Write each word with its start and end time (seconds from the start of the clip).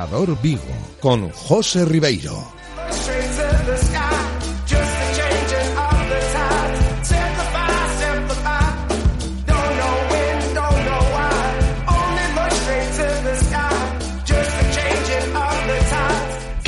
Marcador 0.00 0.40
Vigo 0.40 0.62
con 0.98 1.30
José 1.30 1.84
Ribeiro. 1.84 2.59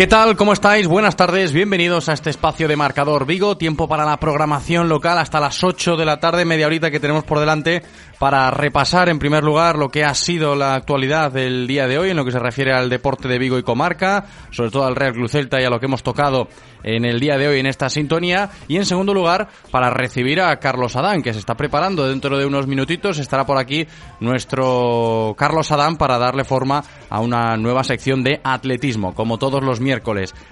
¿Qué 0.02 0.08
tal? 0.08 0.34
¿Cómo 0.34 0.52
estáis? 0.52 0.88
Buenas 0.88 1.14
tardes, 1.14 1.52
bienvenidos 1.52 2.08
a 2.08 2.12
este 2.14 2.28
espacio 2.28 2.66
de 2.66 2.74
Marcador 2.74 3.24
Vigo, 3.24 3.56
tiempo 3.56 3.86
para 3.86 4.04
la 4.04 4.16
programación 4.16 4.88
local 4.88 5.16
hasta 5.16 5.38
las 5.38 5.62
8 5.62 5.96
de 5.96 6.04
la 6.04 6.18
tarde, 6.18 6.44
media 6.44 6.66
horita 6.66 6.90
que 6.90 6.98
tenemos 6.98 7.22
por 7.22 7.38
delante 7.38 7.84
para 8.18 8.50
repasar 8.50 9.08
en 9.08 9.20
primer 9.20 9.44
lugar 9.44 9.78
lo 9.78 9.90
que 9.90 10.02
ha 10.02 10.14
sido 10.14 10.56
la 10.56 10.74
actualidad 10.74 11.30
del 11.30 11.68
día 11.68 11.86
de 11.86 11.98
hoy 11.98 12.10
en 12.10 12.16
lo 12.16 12.24
que 12.24 12.32
se 12.32 12.40
refiere 12.40 12.72
al 12.72 12.90
deporte 12.90 13.28
de 13.28 13.38
Vigo 13.38 13.58
y 13.58 13.62
comarca, 13.62 14.26
sobre 14.50 14.72
todo 14.72 14.86
al 14.86 14.96
Real 14.96 15.12
Club 15.12 15.28
Celta 15.28 15.60
y 15.60 15.64
a 15.64 15.70
lo 15.70 15.78
que 15.78 15.86
hemos 15.86 16.02
tocado 16.02 16.48
en 16.82 17.04
el 17.04 17.20
día 17.20 17.38
de 17.38 17.46
hoy 17.46 17.60
en 17.60 17.66
esta 17.66 17.88
sintonía 17.88 18.50
y 18.66 18.78
en 18.78 18.86
segundo 18.86 19.14
lugar 19.14 19.46
para 19.70 19.88
recibir 19.90 20.40
a 20.40 20.56
Carlos 20.58 20.96
Adán 20.96 21.22
que 21.22 21.32
se 21.32 21.38
está 21.38 21.54
preparando 21.54 22.08
dentro 22.08 22.36
de 22.38 22.44
unos 22.44 22.66
minutitos, 22.66 23.18
estará 23.18 23.46
por 23.46 23.56
aquí 23.56 23.86
nuestro 24.18 25.36
Carlos 25.38 25.70
Adán 25.70 25.96
para 25.96 26.18
darle 26.18 26.42
forma 26.42 26.82
a 27.08 27.20
una 27.20 27.56
nueva 27.56 27.84
sección 27.84 28.24
de 28.24 28.40
atletismo, 28.42 29.14
como 29.14 29.38
todos 29.38 29.62
los 29.62 29.78
miércoles. 29.78 29.91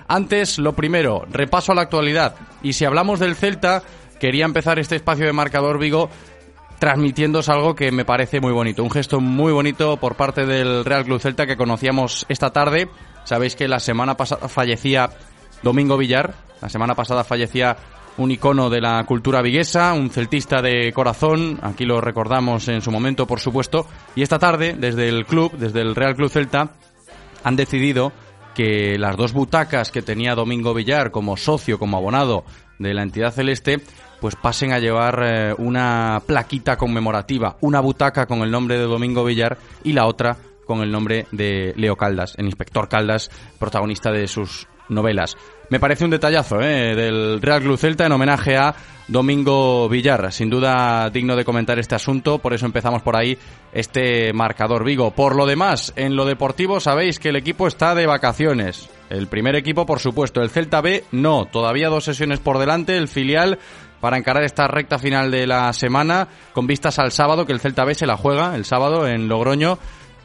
Antes, 0.08 0.58
lo 0.58 0.74
primero, 0.74 1.24
repaso 1.30 1.72
a 1.72 1.74
la 1.74 1.82
actualidad. 1.82 2.34
Y 2.62 2.74
si 2.74 2.84
hablamos 2.84 3.20
del 3.20 3.36
Celta, 3.36 3.82
quería 4.18 4.44
empezar 4.44 4.78
este 4.78 4.96
espacio 4.96 5.26
de 5.26 5.32
marcador 5.32 5.78
Vigo 5.78 6.10
transmitiéndos 6.78 7.50
algo 7.50 7.74
que 7.74 7.92
me 7.92 8.06
parece 8.06 8.40
muy 8.40 8.52
bonito, 8.52 8.82
un 8.82 8.90
gesto 8.90 9.20
muy 9.20 9.52
bonito 9.52 9.98
por 9.98 10.16
parte 10.16 10.46
del 10.46 10.84
Real 10.84 11.04
Club 11.04 11.20
Celta 11.20 11.46
que 11.46 11.56
conocíamos 11.56 12.24
esta 12.28 12.50
tarde. 12.50 12.88
Sabéis 13.24 13.54
que 13.54 13.68
la 13.68 13.80
semana 13.80 14.16
pasada 14.16 14.48
fallecía 14.48 15.10
Domingo 15.62 15.98
Villar, 15.98 16.34
la 16.62 16.70
semana 16.70 16.94
pasada 16.94 17.22
fallecía 17.22 17.76
un 18.16 18.30
icono 18.30 18.70
de 18.70 18.80
la 18.80 19.04
cultura 19.04 19.42
viguesa, 19.42 19.92
un 19.92 20.10
celtista 20.10 20.62
de 20.62 20.90
corazón, 20.92 21.58
aquí 21.62 21.84
lo 21.84 22.00
recordamos 22.00 22.66
en 22.68 22.80
su 22.80 22.90
momento, 22.90 23.26
por 23.26 23.40
supuesto, 23.40 23.86
y 24.14 24.22
esta 24.22 24.38
tarde, 24.38 24.74
desde 24.76 25.08
el 25.08 25.26
club, 25.26 25.52
desde 25.52 25.82
el 25.82 25.94
Real 25.94 26.16
Club 26.16 26.30
Celta, 26.30 26.72
han 27.44 27.56
decidido 27.56 28.12
que 28.60 28.98
las 28.98 29.16
dos 29.16 29.32
butacas 29.32 29.90
que 29.90 30.02
tenía 30.02 30.34
Domingo 30.34 30.74
Villar 30.74 31.10
como 31.10 31.38
socio, 31.38 31.78
como 31.78 31.96
abonado 31.96 32.44
de 32.78 32.92
la 32.92 33.02
entidad 33.02 33.32
celeste, 33.32 33.80
pues 34.20 34.36
pasen 34.36 34.74
a 34.74 34.78
llevar 34.78 35.22
eh, 35.24 35.54
una 35.56 36.20
plaquita 36.26 36.76
conmemorativa, 36.76 37.56
una 37.62 37.80
butaca 37.80 38.26
con 38.26 38.42
el 38.42 38.50
nombre 38.50 38.76
de 38.76 38.84
Domingo 38.84 39.24
Villar 39.24 39.56
y 39.82 39.94
la 39.94 40.04
otra 40.04 40.36
con 40.66 40.82
el 40.82 40.92
nombre 40.92 41.26
de 41.32 41.72
Leo 41.74 41.96
Caldas, 41.96 42.34
el 42.36 42.44
inspector 42.44 42.86
Caldas, 42.86 43.30
protagonista 43.58 44.12
de 44.12 44.28
sus 44.28 44.68
novelas. 44.90 45.36
Me 45.70 45.78
parece 45.80 46.04
un 46.04 46.10
detallazo 46.10 46.60
¿eh? 46.60 46.94
del 46.94 47.40
Real 47.40 47.62
Club 47.62 47.78
Celta 47.78 48.06
en 48.06 48.12
homenaje 48.12 48.56
a 48.56 48.74
Domingo 49.06 49.88
Villar. 49.88 50.32
Sin 50.32 50.50
duda 50.50 51.08
digno 51.10 51.36
de 51.36 51.44
comentar 51.44 51.78
este 51.78 51.94
asunto, 51.94 52.38
por 52.38 52.54
eso 52.54 52.66
empezamos 52.66 53.02
por 53.02 53.16
ahí 53.16 53.38
este 53.72 54.32
marcador 54.32 54.84
Vigo. 54.84 55.12
Por 55.12 55.36
lo 55.36 55.46
demás, 55.46 55.92
en 55.96 56.16
lo 56.16 56.24
deportivo 56.24 56.80
sabéis 56.80 57.18
que 57.18 57.28
el 57.28 57.36
equipo 57.36 57.66
está 57.66 57.94
de 57.94 58.06
vacaciones. 58.06 58.90
El 59.08 59.28
primer 59.28 59.56
equipo, 59.56 59.86
por 59.86 60.00
supuesto, 60.00 60.42
el 60.42 60.50
Celta 60.50 60.80
B, 60.80 61.04
no. 61.12 61.46
Todavía 61.46 61.88
dos 61.88 62.04
sesiones 62.04 62.40
por 62.40 62.58
delante. 62.58 62.96
El 62.96 63.08
filial 63.08 63.58
para 64.00 64.16
encarar 64.16 64.44
esta 64.44 64.66
recta 64.66 64.98
final 64.98 65.30
de 65.30 65.46
la 65.46 65.72
semana 65.72 66.28
con 66.52 66.66
vistas 66.66 66.98
al 66.98 67.12
sábado, 67.12 67.46
que 67.46 67.52
el 67.52 67.60
Celta 67.60 67.84
B 67.84 67.94
se 67.94 68.06
la 68.06 68.16
juega 68.16 68.56
el 68.56 68.64
sábado 68.64 69.06
en 69.06 69.28
Logroño 69.28 69.78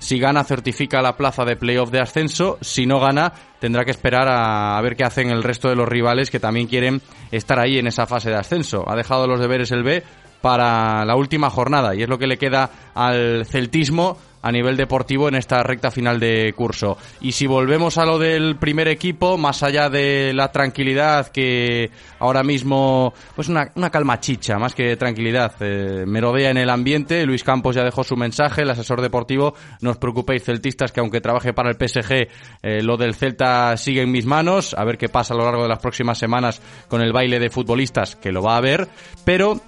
si 0.05 0.19
gana, 0.19 0.43
certifica 0.43 1.01
la 1.01 1.17
plaza 1.17 1.45
de 1.45 1.55
playoff 1.55 1.89
de 1.89 1.99
ascenso. 1.99 2.59
Si 2.61 2.85
no 2.85 2.99
gana, 2.99 3.33
tendrá 3.59 3.83
que 3.85 3.89
esperar 3.89 4.27
a, 4.29 4.79
ver 4.79 4.95
qué 4.95 5.03
hacen 5.03 5.31
el 5.31 5.41
resto 5.41 5.67
de 5.67 5.75
los 5.75 5.89
rivales 5.89 6.29
que 6.29 6.39
también 6.39 6.67
quieren 6.67 7.01
estar 7.31 7.57
ahí 7.57 7.79
en 7.79 7.87
esa 7.87 8.05
fase 8.05 8.29
de 8.29 8.35
ascenso. 8.35 8.87
Ha 8.87 8.95
dejado 8.95 9.25
los 9.25 9.39
deberes 9.39 9.71
el 9.71 9.81
B 9.81 10.03
para 10.41 11.05
la 11.05 11.15
última 11.15 11.49
jornada 11.49 11.95
y 11.95 12.03
es 12.03 12.07
lo 12.07 12.19
que 12.19 12.27
le 12.27 12.37
queda 12.37 12.69
al 12.93 13.47
celtismo 13.47 14.19
a 14.45 14.51
nivel 14.51 14.77
deportivo 14.77 15.27
en 15.27 15.33
esta 15.33 15.63
recta 15.63 15.89
final 15.89 16.19
de 16.19 16.53
curso. 16.55 16.99
Y 17.19 17.31
si 17.31 17.47
volvemos 17.47 17.97
a 17.97 18.05
lo 18.05 18.19
del 18.19 18.57
primer 18.57 18.87
equipo, 18.87 19.39
más 19.39 19.63
allá 19.63 19.89
de 19.89 20.33
la 20.35 20.51
tranquilidad 20.51 21.29
que 21.29 21.89
ahora 22.19 22.43
mismo, 22.43 23.11
pues 23.35 23.49
una, 23.49 23.71
una 23.73 23.89
calma 23.89 24.19
chicha, 24.19 24.59
más 24.59 24.75
que 24.75 24.97
tranquilidad, 24.97 25.55
eh, 25.61 26.05
merodea 26.05 26.51
en 26.51 26.57
el 26.57 26.69
ambiente, 26.69 27.25
Luis 27.25 27.43
Campos 27.43 27.75
ya 27.75 27.83
dejó 27.83 28.03
su 28.03 28.15
mensaje, 28.15 28.61
el 28.61 28.69
asesor 28.69 29.01
deportivo, 29.01 29.55
no 29.81 29.89
os 29.89 29.97
preocupéis 29.97 30.43
celtistas 30.43 30.91
que 30.91 30.99
aunque 30.99 31.21
trabaje 31.21 31.51
para 31.51 31.71
el 31.71 31.77
PSG, 31.77 32.27
eh, 32.61 32.83
lo 32.83 32.97
del 32.97 33.15
Celta 33.15 33.75
sigue 33.77 34.03
en 34.03 34.11
mis 34.11 34.27
manos, 34.27 34.75
a 34.77 34.83
ver 34.83 34.99
qué 34.99 35.09
pasa 35.09 35.33
a 35.33 35.37
lo 35.37 35.45
largo 35.45 35.63
de 35.63 35.69
las 35.69 35.79
próximas 35.79 36.19
semanas 36.19 36.61
con 36.87 37.01
el 37.01 37.11
baile 37.11 37.39
de 37.39 37.49
futbolistas, 37.49 38.15
que 38.15 38.31
lo 38.31 38.43
va 38.43 38.53
a 38.53 38.57
haber, 38.57 38.87
pero 39.25 39.59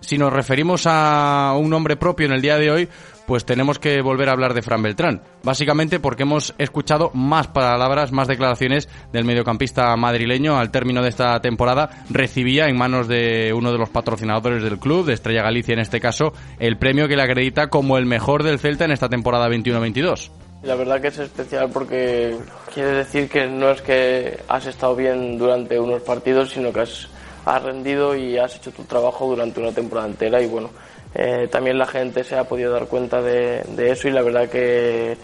si 0.00 0.18
nos 0.18 0.32
referimos 0.32 0.84
a 0.86 1.54
un 1.58 1.68
nombre 1.68 1.96
propio 1.96 2.26
en 2.26 2.32
el 2.32 2.40
día 2.40 2.56
de 2.56 2.70
hoy, 2.70 2.88
pues 3.30 3.44
tenemos 3.44 3.78
que 3.78 4.02
volver 4.02 4.28
a 4.28 4.32
hablar 4.32 4.54
de 4.54 4.60
Fran 4.60 4.82
Beltrán. 4.82 5.22
Básicamente 5.44 6.00
porque 6.00 6.24
hemos 6.24 6.52
escuchado 6.58 7.12
más 7.14 7.46
palabras, 7.46 8.10
más 8.10 8.26
declaraciones 8.26 8.88
del 9.12 9.24
mediocampista 9.24 9.94
madrileño 9.94 10.58
al 10.58 10.72
término 10.72 11.00
de 11.00 11.10
esta 11.10 11.40
temporada. 11.40 12.02
Recibía 12.10 12.66
en 12.66 12.76
manos 12.76 13.06
de 13.06 13.52
uno 13.54 13.70
de 13.70 13.78
los 13.78 13.88
patrocinadores 13.88 14.64
del 14.64 14.80
club, 14.80 15.06
de 15.06 15.12
Estrella 15.12 15.44
Galicia 15.44 15.74
en 15.74 15.78
este 15.78 16.00
caso, 16.00 16.32
el 16.58 16.76
premio 16.76 17.06
que 17.06 17.14
le 17.14 17.22
acredita 17.22 17.68
como 17.68 17.98
el 17.98 18.04
mejor 18.04 18.42
del 18.42 18.58
Celta 18.58 18.84
en 18.84 18.90
esta 18.90 19.08
temporada 19.08 19.48
21-22. 19.48 20.32
La 20.64 20.74
verdad 20.74 21.00
que 21.00 21.06
es 21.06 21.18
especial 21.20 21.70
porque 21.72 22.36
quiere 22.74 22.90
decir 22.90 23.28
que 23.28 23.46
no 23.46 23.70
es 23.70 23.80
que 23.80 24.40
has 24.48 24.66
estado 24.66 24.96
bien 24.96 25.38
durante 25.38 25.78
unos 25.78 26.02
partidos, 26.02 26.50
sino 26.50 26.72
que 26.72 26.80
has, 26.80 27.06
has 27.44 27.62
rendido 27.62 28.16
y 28.16 28.38
has 28.38 28.56
hecho 28.56 28.72
tu 28.72 28.82
trabajo 28.82 29.28
durante 29.28 29.60
una 29.60 29.70
temporada 29.70 30.08
entera 30.08 30.42
y 30.42 30.48
bueno, 30.48 30.70
eh, 31.14 31.48
también 31.50 31.78
la 31.78 31.86
gente 31.86 32.24
se 32.24 32.36
ha 32.36 32.44
podido 32.44 32.72
dar 32.72 32.86
cuenta 32.86 33.20
de, 33.20 33.64
eso 33.90 34.08
y 34.08 34.12
la 34.12 34.22
verdad 34.22 34.48
que, 34.48 35.16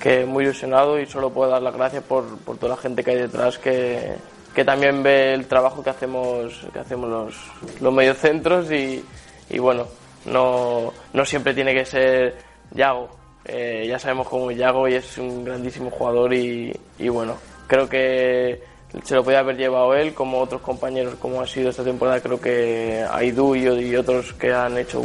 que, 0.00 0.24
muy 0.24 0.44
ilusionado 0.44 1.00
y 1.00 1.06
solo 1.06 1.30
puedo 1.30 1.50
dar 1.50 1.62
las 1.62 1.74
gracias 1.74 2.04
por, 2.04 2.38
por 2.38 2.56
toda 2.58 2.76
la 2.76 2.80
gente 2.80 3.02
que 3.02 3.10
hay 3.10 3.18
detrás 3.18 3.58
que, 3.58 4.14
que, 4.54 4.64
también 4.64 5.02
ve 5.02 5.34
el 5.34 5.46
trabajo 5.46 5.82
que 5.82 5.90
hacemos, 5.90 6.64
que 6.72 6.78
hacemos 6.78 7.08
los, 7.08 7.34
los 7.80 7.92
mediocentros 7.92 8.70
y, 8.70 9.04
y 9.50 9.58
bueno, 9.58 9.86
no, 10.26 10.92
no 11.12 11.24
siempre 11.24 11.54
tiene 11.54 11.74
que 11.74 11.84
ser 11.84 12.36
Yago. 12.70 13.08
Eh, 13.44 13.86
ya 13.88 13.98
sabemos 13.98 14.28
cómo 14.28 14.52
es 14.52 14.58
Yago 14.58 14.86
y 14.86 14.94
es 14.94 15.18
un 15.18 15.44
grandísimo 15.44 15.90
jugador 15.90 16.32
y, 16.32 16.72
y 16.98 17.08
bueno, 17.08 17.36
creo 17.66 17.88
que 17.88 18.62
se 19.04 19.14
lo 19.14 19.24
podía 19.24 19.40
haber 19.40 19.56
llevado 19.56 19.94
él, 19.94 20.14
como 20.14 20.38
otros 20.38 20.60
compañeros, 20.60 21.14
como 21.18 21.40
ha 21.40 21.46
sido 21.46 21.70
esta 21.70 21.82
temporada. 21.84 22.20
Creo 22.20 22.40
que 22.40 23.04
Aidu 23.10 23.54
y, 23.54 23.66
y 23.66 23.96
otros 23.96 24.32
que 24.34 24.52
han 24.52 24.76
hecho 24.78 25.00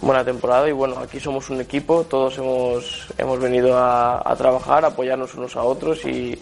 buena 0.00 0.24
temporada. 0.24 0.68
Y 0.68 0.72
bueno, 0.72 0.98
aquí 0.98 1.20
somos 1.20 1.50
un 1.50 1.60
equipo, 1.60 2.04
todos 2.04 2.38
hemos, 2.38 3.06
hemos 3.18 3.40
venido 3.40 3.76
a, 3.78 4.34
trabajar, 4.36 4.84
a 4.84 4.88
apoyarnos 4.88 5.34
unos 5.34 5.56
a 5.56 5.62
otros 5.62 6.04
y, 6.04 6.38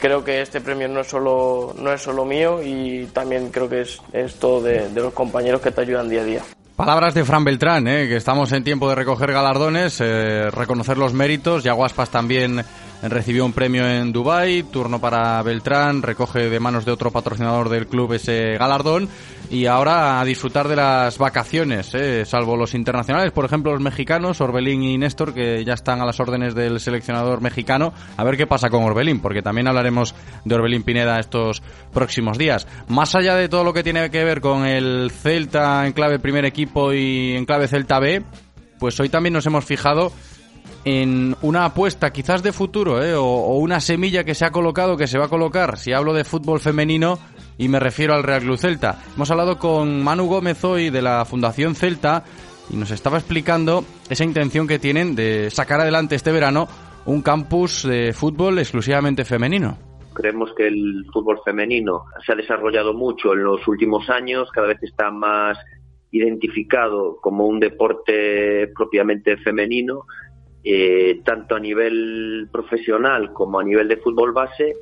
creo 0.00 0.24
que 0.24 0.40
este 0.40 0.60
premio 0.60 0.88
no 0.88 1.00
es 1.00 1.06
solo, 1.06 1.74
no 1.78 1.92
es 1.92 2.00
solo 2.00 2.24
mío 2.24 2.62
y 2.62 3.06
también 3.12 3.50
creo 3.50 3.68
que 3.68 3.82
es, 3.82 4.00
es 4.12 4.36
todo 4.36 4.62
de, 4.62 4.88
los 4.94 5.12
compañeros 5.12 5.60
que 5.60 5.70
te 5.70 5.82
ayudan 5.82 6.08
día 6.08 6.22
a 6.22 6.24
día. 6.24 6.42
Palabras 6.76 7.14
de 7.14 7.24
Fran 7.24 7.44
Beltrán, 7.44 7.86
¿eh? 7.88 8.06
que 8.06 8.16
estamos 8.16 8.52
en 8.52 8.62
tiempo 8.62 8.88
de 8.88 8.94
recoger 8.94 9.32
galardones, 9.32 9.98
eh, 10.00 10.50
reconocer 10.50 10.98
los 10.98 11.14
méritos. 11.14 11.64
Yaguaspas 11.64 12.10
también 12.10 12.62
recibió 13.02 13.44
un 13.44 13.52
premio 13.52 13.86
en 13.86 14.12
Dubai, 14.12 14.62
turno 14.64 15.00
para 15.00 15.42
Beltrán, 15.42 16.02
recoge 16.02 16.48
de 16.48 16.60
manos 16.60 16.84
de 16.84 16.92
otro 16.92 17.10
patrocinador 17.10 17.68
del 17.68 17.86
club 17.86 18.14
ese 18.14 18.56
galardón 18.58 19.08
y 19.50 19.66
ahora 19.66 20.20
a 20.20 20.24
disfrutar 20.24 20.66
de 20.68 20.76
las 20.76 21.18
vacaciones, 21.18 21.94
¿eh? 21.94 22.24
salvo 22.24 22.56
los 22.56 22.74
internacionales, 22.74 23.32
por 23.32 23.44
ejemplo 23.44 23.72
los 23.72 23.80
mexicanos, 23.80 24.40
Orbelín 24.40 24.82
y 24.82 24.98
Néstor, 24.98 25.34
que 25.34 25.64
ya 25.64 25.74
están 25.74 26.00
a 26.00 26.06
las 26.06 26.18
órdenes 26.18 26.54
del 26.54 26.80
seleccionador 26.80 27.40
mexicano, 27.40 27.92
a 28.16 28.24
ver 28.24 28.36
qué 28.36 28.46
pasa 28.46 28.70
con 28.70 28.82
Orbelín, 28.82 29.20
porque 29.20 29.42
también 29.42 29.68
hablaremos 29.68 30.14
de 30.44 30.54
Orbelín 30.54 30.82
Pineda 30.82 31.20
estos 31.20 31.62
próximos 31.92 32.38
días. 32.38 32.66
Más 32.88 33.14
allá 33.14 33.36
de 33.36 33.48
todo 33.48 33.62
lo 33.62 33.72
que 33.72 33.82
tiene 33.82 34.10
que 34.10 34.24
ver 34.24 34.40
con 34.40 34.66
el 34.66 35.10
Celta 35.10 35.86
en 35.86 35.92
clave 35.92 36.18
primer 36.18 36.44
equipo 36.44 36.92
y 36.92 37.36
en 37.36 37.44
clave 37.44 37.68
Celta 37.68 38.00
B, 38.00 38.24
pues 38.78 38.98
hoy 39.00 39.08
también 39.08 39.32
nos 39.32 39.46
hemos 39.46 39.64
fijado 39.64 40.12
en 40.86 41.34
una 41.42 41.64
apuesta 41.64 42.12
quizás 42.12 42.44
de 42.44 42.52
futuro 42.52 43.02
¿eh? 43.02 43.12
o, 43.16 43.56
una 43.58 43.80
semilla 43.80 44.22
que 44.22 44.36
se 44.36 44.44
ha 44.44 44.52
colocado, 44.52 44.96
que 44.96 45.08
se 45.08 45.18
va 45.18 45.24
a 45.24 45.28
colocar, 45.28 45.78
si 45.78 45.92
hablo 45.92 46.14
de 46.14 46.22
fútbol 46.22 46.60
femenino 46.60 47.18
y 47.58 47.68
me 47.68 47.80
refiero 47.80 48.14
al 48.14 48.22
Real 48.22 48.42
Club 48.42 48.56
Celta. 48.56 49.02
Hemos 49.16 49.28
hablado 49.32 49.58
con 49.58 50.04
Manu 50.04 50.26
Gómez 50.26 50.62
hoy 50.62 50.90
de 50.90 51.02
la 51.02 51.24
Fundación 51.24 51.74
Celta 51.74 52.22
y 52.70 52.76
nos 52.76 52.92
estaba 52.92 53.18
explicando 53.18 53.84
esa 54.08 54.22
intención 54.22 54.68
que 54.68 54.78
tienen 54.78 55.16
de 55.16 55.50
sacar 55.50 55.80
adelante 55.80 56.14
este 56.14 56.30
verano 56.30 56.68
un 57.04 57.20
campus 57.20 57.82
de 57.82 58.12
fútbol 58.12 58.60
exclusivamente 58.60 59.24
femenino. 59.24 59.76
Creemos 60.14 60.54
que 60.56 60.68
el 60.68 61.04
fútbol 61.12 61.40
femenino 61.44 62.04
se 62.24 62.30
ha 62.30 62.36
desarrollado 62.36 62.94
mucho 62.94 63.32
en 63.32 63.42
los 63.42 63.66
últimos 63.66 64.08
años, 64.08 64.48
cada 64.52 64.68
vez 64.68 64.78
está 64.84 65.10
más 65.10 65.58
identificado 66.12 67.16
como 67.20 67.46
un 67.46 67.58
deporte 67.58 68.68
propiamente 68.68 69.36
femenino 69.38 70.04
eh, 70.68 71.20
tanto 71.24 71.54
a 71.54 71.60
nivel 71.60 72.48
profesional 72.50 73.32
como 73.32 73.60
a 73.60 73.62
nivel 73.62 73.86
de 73.86 73.98
fútbol 73.98 74.32
base. 74.32 74.74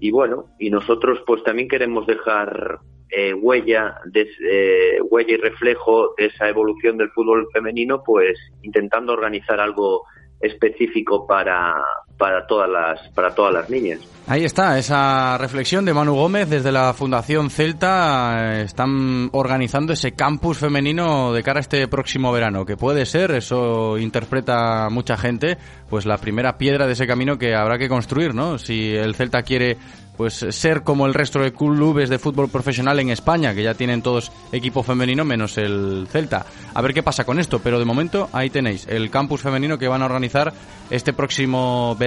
Y 0.00 0.10
bueno, 0.10 0.46
y 0.58 0.70
nosotros 0.70 1.22
pues 1.26 1.42
también 1.44 1.68
queremos 1.68 2.06
dejar 2.06 2.78
eh, 3.10 3.34
huella, 3.34 4.00
eh, 4.14 4.98
huella 5.10 5.34
y 5.34 5.36
reflejo 5.36 6.14
de 6.16 6.26
esa 6.26 6.48
evolución 6.48 6.96
del 6.96 7.10
fútbol 7.10 7.46
femenino, 7.52 8.02
pues 8.02 8.38
intentando 8.62 9.12
organizar 9.12 9.60
algo 9.60 10.04
específico 10.40 11.26
para, 11.26 11.84
para 12.18 12.46
todas 12.46 12.68
las 12.68 13.08
para 13.10 13.34
todas 13.34 13.52
las 13.52 13.70
niñas. 13.70 14.00
Ahí 14.28 14.44
está 14.44 14.76
esa 14.78 15.38
reflexión 15.38 15.84
de 15.84 15.94
Manu 15.94 16.14
Gómez 16.14 16.48
desde 16.48 16.72
la 16.72 16.92
Fundación 16.94 17.48
Celta 17.48 18.60
están 18.60 19.28
organizando 19.32 19.92
ese 19.92 20.12
campus 20.12 20.58
femenino 20.58 21.32
de 21.32 21.42
cara 21.44 21.58
a 21.58 21.60
este 21.60 21.86
próximo 21.86 22.32
verano 22.32 22.64
que 22.64 22.76
puede 22.76 23.06
ser 23.06 23.30
eso 23.30 23.98
interpreta 23.98 24.88
mucha 24.90 25.16
gente 25.16 25.58
pues 25.88 26.06
la 26.06 26.18
primera 26.18 26.58
piedra 26.58 26.86
de 26.86 26.94
ese 26.94 27.06
camino 27.06 27.38
que 27.38 27.54
habrá 27.54 27.78
que 27.78 27.88
construir 27.88 28.34
no 28.34 28.58
si 28.58 28.94
el 28.94 29.14
Celta 29.14 29.42
quiere 29.42 29.76
pues 30.16 30.46
ser 30.50 30.82
como 30.82 31.06
el 31.06 31.14
resto 31.14 31.40
de 31.40 31.52
clubes 31.52 32.08
de 32.08 32.18
fútbol 32.18 32.48
profesional 32.48 32.98
en 33.00 33.10
España, 33.10 33.54
que 33.54 33.62
ya 33.62 33.74
tienen 33.74 34.02
todos 34.02 34.32
equipo 34.52 34.82
femenino 34.82 35.24
menos 35.24 35.58
el 35.58 36.08
Celta. 36.10 36.46
A 36.74 36.82
ver 36.82 36.94
qué 36.94 37.02
pasa 37.02 37.24
con 37.24 37.38
esto, 37.38 37.60
pero 37.60 37.78
de 37.78 37.84
momento 37.84 38.28
ahí 38.32 38.50
tenéis 38.50 38.86
el 38.88 39.10
campus 39.10 39.42
femenino 39.42 39.78
que 39.78 39.88
van 39.88 40.02
a 40.02 40.06
organizar 40.06 40.52
este 40.90 41.12
próximo 41.12 41.96
verano. 41.98 42.05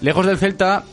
Lejos 0.00 0.26
del 0.26 0.38
Celta, 0.38 0.84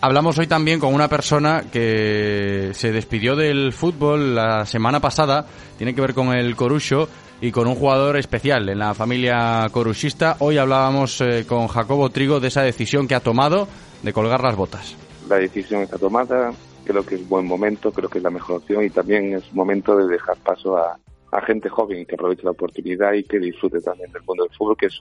hablamos 0.00 0.38
hoy 0.38 0.46
también 0.46 0.80
con 0.80 0.94
una 0.94 1.08
persona 1.08 1.64
que 1.72 2.70
se 2.72 2.92
despidió 2.92 3.36
del 3.36 3.72
fútbol 3.72 4.34
la 4.34 4.66
semana 4.66 5.00
pasada, 5.00 5.46
tiene 5.78 5.94
que 5.94 6.00
ver 6.00 6.14
con 6.14 6.34
el 6.34 6.56
Corucho 6.56 7.08
y 7.40 7.52
con 7.52 7.66
un 7.66 7.74
jugador 7.74 8.16
especial 8.16 8.68
en 8.68 8.78
la 8.78 8.94
familia 8.94 9.66
coruchista. 9.72 10.36
Hoy 10.40 10.58
hablábamos 10.58 11.20
eh, 11.20 11.46
con 11.48 11.68
Jacobo 11.68 12.10
Trigo 12.10 12.38
de 12.38 12.48
esa 12.48 12.62
decisión 12.62 13.08
que 13.08 13.14
ha 13.14 13.20
tomado 13.20 13.66
de 14.02 14.12
colgar 14.12 14.42
las 14.42 14.56
botas 14.56 14.96
la 15.30 15.36
decisión 15.36 15.82
está 15.82 15.96
tomada, 15.96 16.52
creo 16.84 17.06
que 17.06 17.14
es 17.14 17.28
buen 17.28 17.46
momento, 17.46 17.92
creo 17.92 18.08
que 18.08 18.18
es 18.18 18.24
la 18.24 18.30
mejor 18.30 18.56
opción 18.56 18.84
y 18.84 18.90
también 18.90 19.34
es 19.34 19.54
momento 19.54 19.96
de 19.96 20.08
dejar 20.08 20.36
paso 20.38 20.76
a, 20.76 20.98
gente 21.46 21.68
joven 21.68 22.04
que 22.04 22.16
aproveche 22.16 22.42
la 22.42 22.50
oportunidad 22.50 23.12
y 23.12 23.22
que 23.22 23.38
disfrute 23.38 23.80
también 23.80 24.10
del 24.10 24.22
mundo 24.24 24.42
del 24.42 24.52
fútbol, 24.56 24.76
que 24.76 24.86
es 24.86 25.00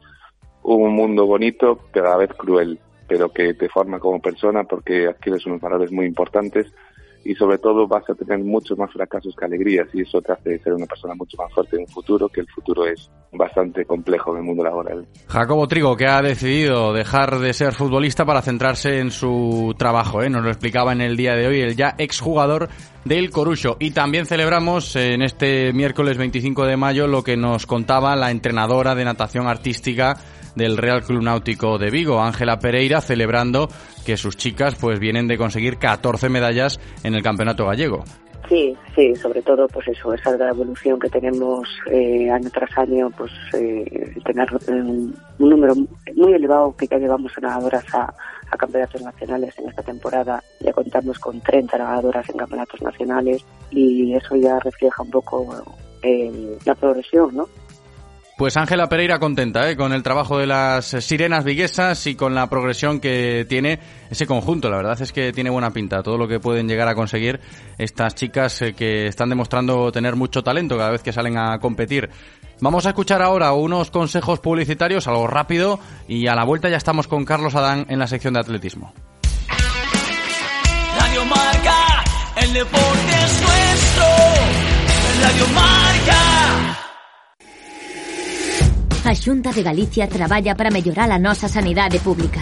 un 0.64 0.94
mundo 0.94 1.26
bonito, 1.26 1.80
pero 1.92 2.08
a 2.08 2.12
la 2.12 2.18
vez 2.18 2.32
cruel, 2.38 2.80
pero 3.08 3.30
que 3.30 3.54
te 3.54 3.70
forma 3.70 4.00
como 4.00 4.22
persona 4.22 4.64
porque 4.64 5.08
adquieres 5.08 5.46
unos 5.46 5.62
valores 5.62 5.92
muy 5.92 6.06
importantes 6.06 6.68
y 7.24 7.36
sobre 7.36 7.58
todo 7.58 7.88
vas 7.88 8.10
a 8.10 8.16
tener 8.16 8.40
muchos 8.40 8.78
más 8.78 8.92
fracasos 8.92 9.36
que 9.36 9.46
alegrías 9.46 9.88
y 9.94 10.02
eso 10.02 10.22
te 10.22 10.32
hace 10.32 10.60
ser 10.60 10.74
una 10.74 10.86
persona 10.86 11.14
mucho 11.16 11.38
más 11.38 11.52
fuerte 11.54 11.76
en 11.76 11.82
un 11.82 11.88
futuro, 11.88 12.30
que 12.30 12.42
el 12.42 12.48
futuro 12.48 12.86
es 12.86 13.10
bastante 13.32 13.86
complejo 13.86 14.32
en 14.32 14.38
el 14.38 14.44
mundo 14.44 14.64
laboral. 14.64 15.06
Jacobo 15.28 15.68
Trigo, 15.68 15.96
que 15.98 16.08
ha 16.08 16.22
decidido 16.22 16.94
dejar 16.94 17.40
de 17.40 17.54
ser 17.54 17.74
futbolista 17.74 18.26
para 18.26 18.42
centrarse 18.42 19.00
en 19.00 19.12
su 19.12 19.76
trabajo, 19.78 20.24
¿eh? 20.24 20.30
nos 20.30 20.44
lo 20.44 20.50
explicaba 20.50 20.94
en 20.94 21.02
el 21.02 21.18
día 21.18 21.36
de 21.36 21.48
hoy 21.48 21.62
el 21.62 21.76
ya 21.76 21.94
exjugador 21.98 22.70
del 23.06 23.30
Corucho. 23.30 23.78
Y 23.80 23.92
también 23.92 24.26
celebramos 24.26 24.96
en 24.96 25.22
este 25.22 25.74
miércoles 25.74 26.18
25 26.18 26.66
de 26.66 26.78
mayo 26.78 27.08
lo 27.08 27.24
que 27.24 27.38
nos 27.38 27.66
contaba 27.66 28.16
la 28.16 28.32
entrenadora 28.32 28.96
de 28.96 29.06
natación 29.06 29.48
artística 29.48 30.18
del 30.60 30.78
Real 30.78 31.02
Club 31.02 31.24
Náutico 31.24 31.78
de 31.78 31.90
Vigo, 31.90 32.22
Ángela 32.22 32.60
Pereira, 32.60 33.00
celebrando 33.02 33.70
que 34.06 34.18
sus 34.18 34.36
chicas 34.36 34.76
pues 34.76 35.00
vienen 35.00 35.28
de 35.28 35.38
conseguir 35.38 35.78
14 35.78 36.28
medallas 36.30 36.80
en 37.04 37.16
el 37.16 37.24
Campeonato 37.24 37.66
Gallego. 37.66 38.04
Sí, 38.50 38.76
sí, 38.96 39.16
sobre 39.16 39.42
todo 39.42 39.68
pues 39.68 39.88
eso, 39.88 40.14
esa 40.14 40.32
evolución 40.50 41.00
que 41.00 41.10
tenemos 41.10 41.70
eh, 41.90 42.30
año 42.30 42.50
tras 42.50 42.78
año, 42.78 43.10
pues 43.16 43.32
eh, 43.54 44.14
tener 44.26 44.50
eh, 44.68 44.72
un 44.72 45.16
número 45.38 45.76
muy 46.16 46.34
elevado 46.34 46.76
que 46.76 46.88
ya 46.88 46.98
llevamos 46.98 47.32
nadadoras 47.42 47.86
a, 47.94 48.14
a 48.52 48.58
campeonatos 48.58 49.02
nacionales 49.02 49.58
en 49.60 49.70
esta 49.70 49.84
temporada. 49.84 50.44
Ya 50.60 50.74
contamos 50.74 51.20
con 51.20 51.40
30 51.40 51.78
nadadoras 51.78 52.30
en 52.30 52.38
campeonatos 52.38 52.82
nacionales 52.82 53.46
y 53.72 54.14
eso 54.14 54.36
ya 54.36 54.60
refleja 54.60 55.04
un 55.04 55.12
poco 55.12 55.64
eh, 56.02 56.58
la 56.66 56.76
progresión, 56.76 57.36
¿no? 57.36 57.48
Pues 58.40 58.56
Ángela 58.56 58.88
Pereira 58.88 59.20
contenta 59.20 59.70
¿eh? 59.70 59.76
con 59.76 59.92
el 59.92 60.02
trabajo 60.02 60.38
de 60.38 60.48
las 60.48 60.86
sirenas 60.86 61.44
viguesas 61.44 62.08
y 62.08 62.16
con 62.16 62.34
la 62.34 62.48
progresión 62.48 63.02
que 63.02 63.46
tiene 63.50 63.80
ese 64.10 64.26
conjunto. 64.28 64.70
La 64.70 64.78
verdad 64.78 65.02
es 65.02 65.12
que 65.12 65.34
tiene 65.34 65.50
buena 65.50 65.72
pinta 65.72 66.02
todo 66.02 66.18
lo 66.18 66.26
que 66.26 66.40
pueden 66.40 66.66
llegar 66.66 66.88
a 66.88 66.96
conseguir 66.96 67.42
estas 67.78 68.16
chicas 68.16 68.62
eh, 68.62 68.74
que 68.74 69.08
están 69.08 69.28
demostrando 69.28 69.92
tener 69.92 70.16
mucho 70.16 70.42
talento 70.42 70.78
cada 70.78 70.92
vez 70.92 71.04
que 71.04 71.12
salen 71.12 71.38
a 71.38 71.60
competir. 71.60 72.10
Vamos 72.62 72.86
a 72.86 72.90
escuchar 72.92 73.22
ahora 73.22 73.52
unos 73.52 73.92
consejos 73.92 74.40
publicitarios, 74.40 75.10
algo 75.10 75.28
rápido, 75.28 75.82
y 76.08 76.28
a 76.28 76.36
la 76.36 76.46
vuelta 76.46 76.70
ya 76.70 76.78
estamos 76.78 77.10
con 77.10 77.26
Carlos 77.26 77.56
Adán 77.56 77.88
en 77.90 78.00
la 78.00 78.08
sección 78.08 78.36
de 78.36 78.40
atletismo. 78.40 78.94
El 82.38 82.54
deporte 82.54 83.12
es 83.26 83.42
nuestro. 83.42 84.06
A 89.06 89.16
Xunta 89.16 89.52
de 89.52 89.64
Galicia 89.64 90.08
traballa 90.08 90.56
para 90.56 90.70
mellorar 90.70 91.10
a 91.12 91.18
nosa 91.18 91.48
sanidade 91.48 92.00
pública. 92.00 92.42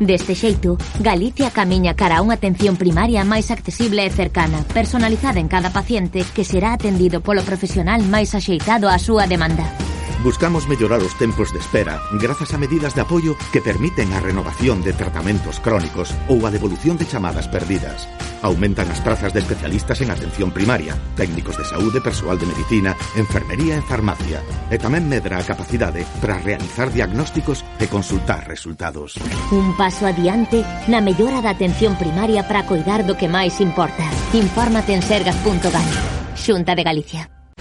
Deste 0.00 0.34
xeito, 0.34 0.78
Galicia 1.00 1.50
camiña 1.50 1.92
cara 1.94 2.18
a 2.18 2.24
unha 2.24 2.40
atención 2.40 2.80
primaria 2.80 3.28
máis 3.28 3.52
accesible 3.52 4.06
e 4.06 4.10
cercana, 4.10 4.64
personalizada 4.72 5.38
en 5.38 5.52
cada 5.52 5.68
paciente 5.68 6.24
que 6.32 6.48
será 6.48 6.72
atendido 6.72 7.20
polo 7.20 7.44
profesional 7.44 8.00
máis 8.08 8.32
axeitado 8.32 8.88
á 8.88 8.96
súa 8.96 9.28
demanda. 9.28 9.87
Buscamos 10.22 10.66
mellorar 10.66 10.98
os 10.98 11.14
tempos 11.14 11.52
de 11.54 11.62
espera 11.62 12.02
grazas 12.18 12.50
a 12.52 12.58
medidas 12.58 12.94
de 12.94 13.06
apoio 13.06 13.38
que 13.52 13.62
permiten 13.62 14.10
a 14.12 14.18
renovación 14.18 14.82
de 14.82 14.90
tratamentos 14.90 15.62
crónicos 15.62 16.10
ou 16.26 16.42
a 16.42 16.50
devolución 16.50 16.98
de 16.98 17.06
chamadas 17.06 17.46
perdidas. 17.46 18.10
Aumentan 18.42 18.90
as 18.90 18.98
prazas 18.98 19.30
de 19.30 19.38
especialistas 19.38 20.02
en 20.02 20.10
atención 20.10 20.50
primaria, 20.50 20.98
técnicos 21.14 21.54
de 21.54 21.62
saúde, 21.62 22.02
persoal 22.02 22.34
de 22.34 22.50
medicina, 22.50 22.98
enfermería 23.14 23.78
e 23.78 23.86
farmacia. 23.86 24.42
E 24.74 24.76
tamén 24.82 25.06
medra 25.06 25.38
a 25.38 25.46
capacidade 25.46 26.02
para 26.18 26.42
realizar 26.42 26.90
diagnósticos 26.90 27.62
e 27.78 27.86
consultar 27.86 28.42
resultados. 28.50 29.14
Un 29.54 29.78
paso 29.78 30.02
adiante 30.02 30.66
na 30.90 30.98
mellora 30.98 31.38
da 31.38 31.54
atención 31.54 31.94
primaria 31.94 32.42
para 32.42 32.66
coidar 32.66 33.06
do 33.06 33.14
que 33.14 33.30
máis 33.30 33.62
importa. 33.62 34.02
Infórmate 34.34 34.98
en 34.98 35.02
sergas.gal. 35.06 35.86
Xunta 36.34 36.74
de 36.74 36.82
Galicia. 36.82 37.37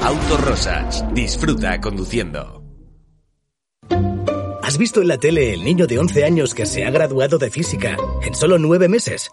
Autorosas. 0.00 1.04
Disfruta 1.12 1.80
conduciendo. 1.80 2.62
¿Has 4.62 4.76
visto 4.76 5.00
en 5.00 5.08
la 5.08 5.16
tele 5.16 5.54
el 5.54 5.64
niño 5.64 5.86
de 5.86 5.98
11 5.98 6.24
años 6.24 6.54
que 6.54 6.66
se 6.66 6.84
ha 6.84 6.90
graduado 6.90 7.38
de 7.38 7.50
física 7.50 7.96
en 8.22 8.34
solo 8.34 8.58
9 8.58 8.88
meses? 8.88 9.30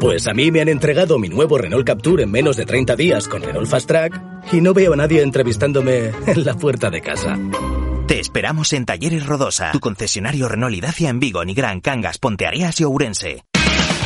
Pues 0.00 0.26
a 0.26 0.34
mí 0.34 0.50
me 0.50 0.60
han 0.60 0.68
entregado 0.68 1.18
mi 1.18 1.28
nuevo 1.28 1.56
Renault 1.56 1.86
Capture 1.86 2.24
en 2.24 2.30
menos 2.30 2.56
de 2.56 2.66
30 2.66 2.96
días 2.96 3.28
con 3.28 3.42
Renault 3.42 3.68
Fast 3.68 3.86
Track 3.86 4.20
y 4.52 4.60
no 4.60 4.74
veo 4.74 4.92
a 4.92 4.96
nadie 4.96 5.22
entrevistándome 5.22 6.10
en 6.26 6.44
la 6.44 6.54
puerta 6.54 6.90
de 6.90 7.00
casa. 7.00 7.38
Te 8.06 8.20
esperamos 8.20 8.72
en 8.72 8.84
Talleres 8.84 9.26
Rodosa, 9.26 9.72
tu 9.72 9.80
concesionario 9.80 10.48
Renault 10.48 10.74
y 10.74 10.80
Dacia 10.80 11.10
en 11.10 11.20
Vigo, 11.20 11.44
Nigrán, 11.44 11.80
Cangas, 11.80 12.18
Ponteareas 12.18 12.80
y 12.80 12.84
Ourense. 12.84 13.44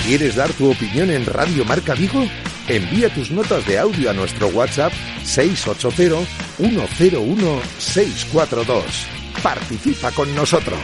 ¿Quieres 0.07 0.37
dar 0.37 0.51
tu 0.53 0.71
opinión 0.71 1.11
en 1.11 1.27
Radio 1.27 1.65
Marca 1.65 1.95
Vigo? 1.95 2.23
Envía 2.71 3.13
tus 3.13 3.33
notas 3.33 3.67
de 3.67 3.81
audio 3.81 4.11
a 4.11 4.13
nuestro 4.13 4.47
WhatsApp 4.47 4.93
680 5.25 6.25
101 6.57 7.61
642. 7.79 8.85
Participa 9.43 10.13
con 10.13 10.33
nosotros. 10.37 10.79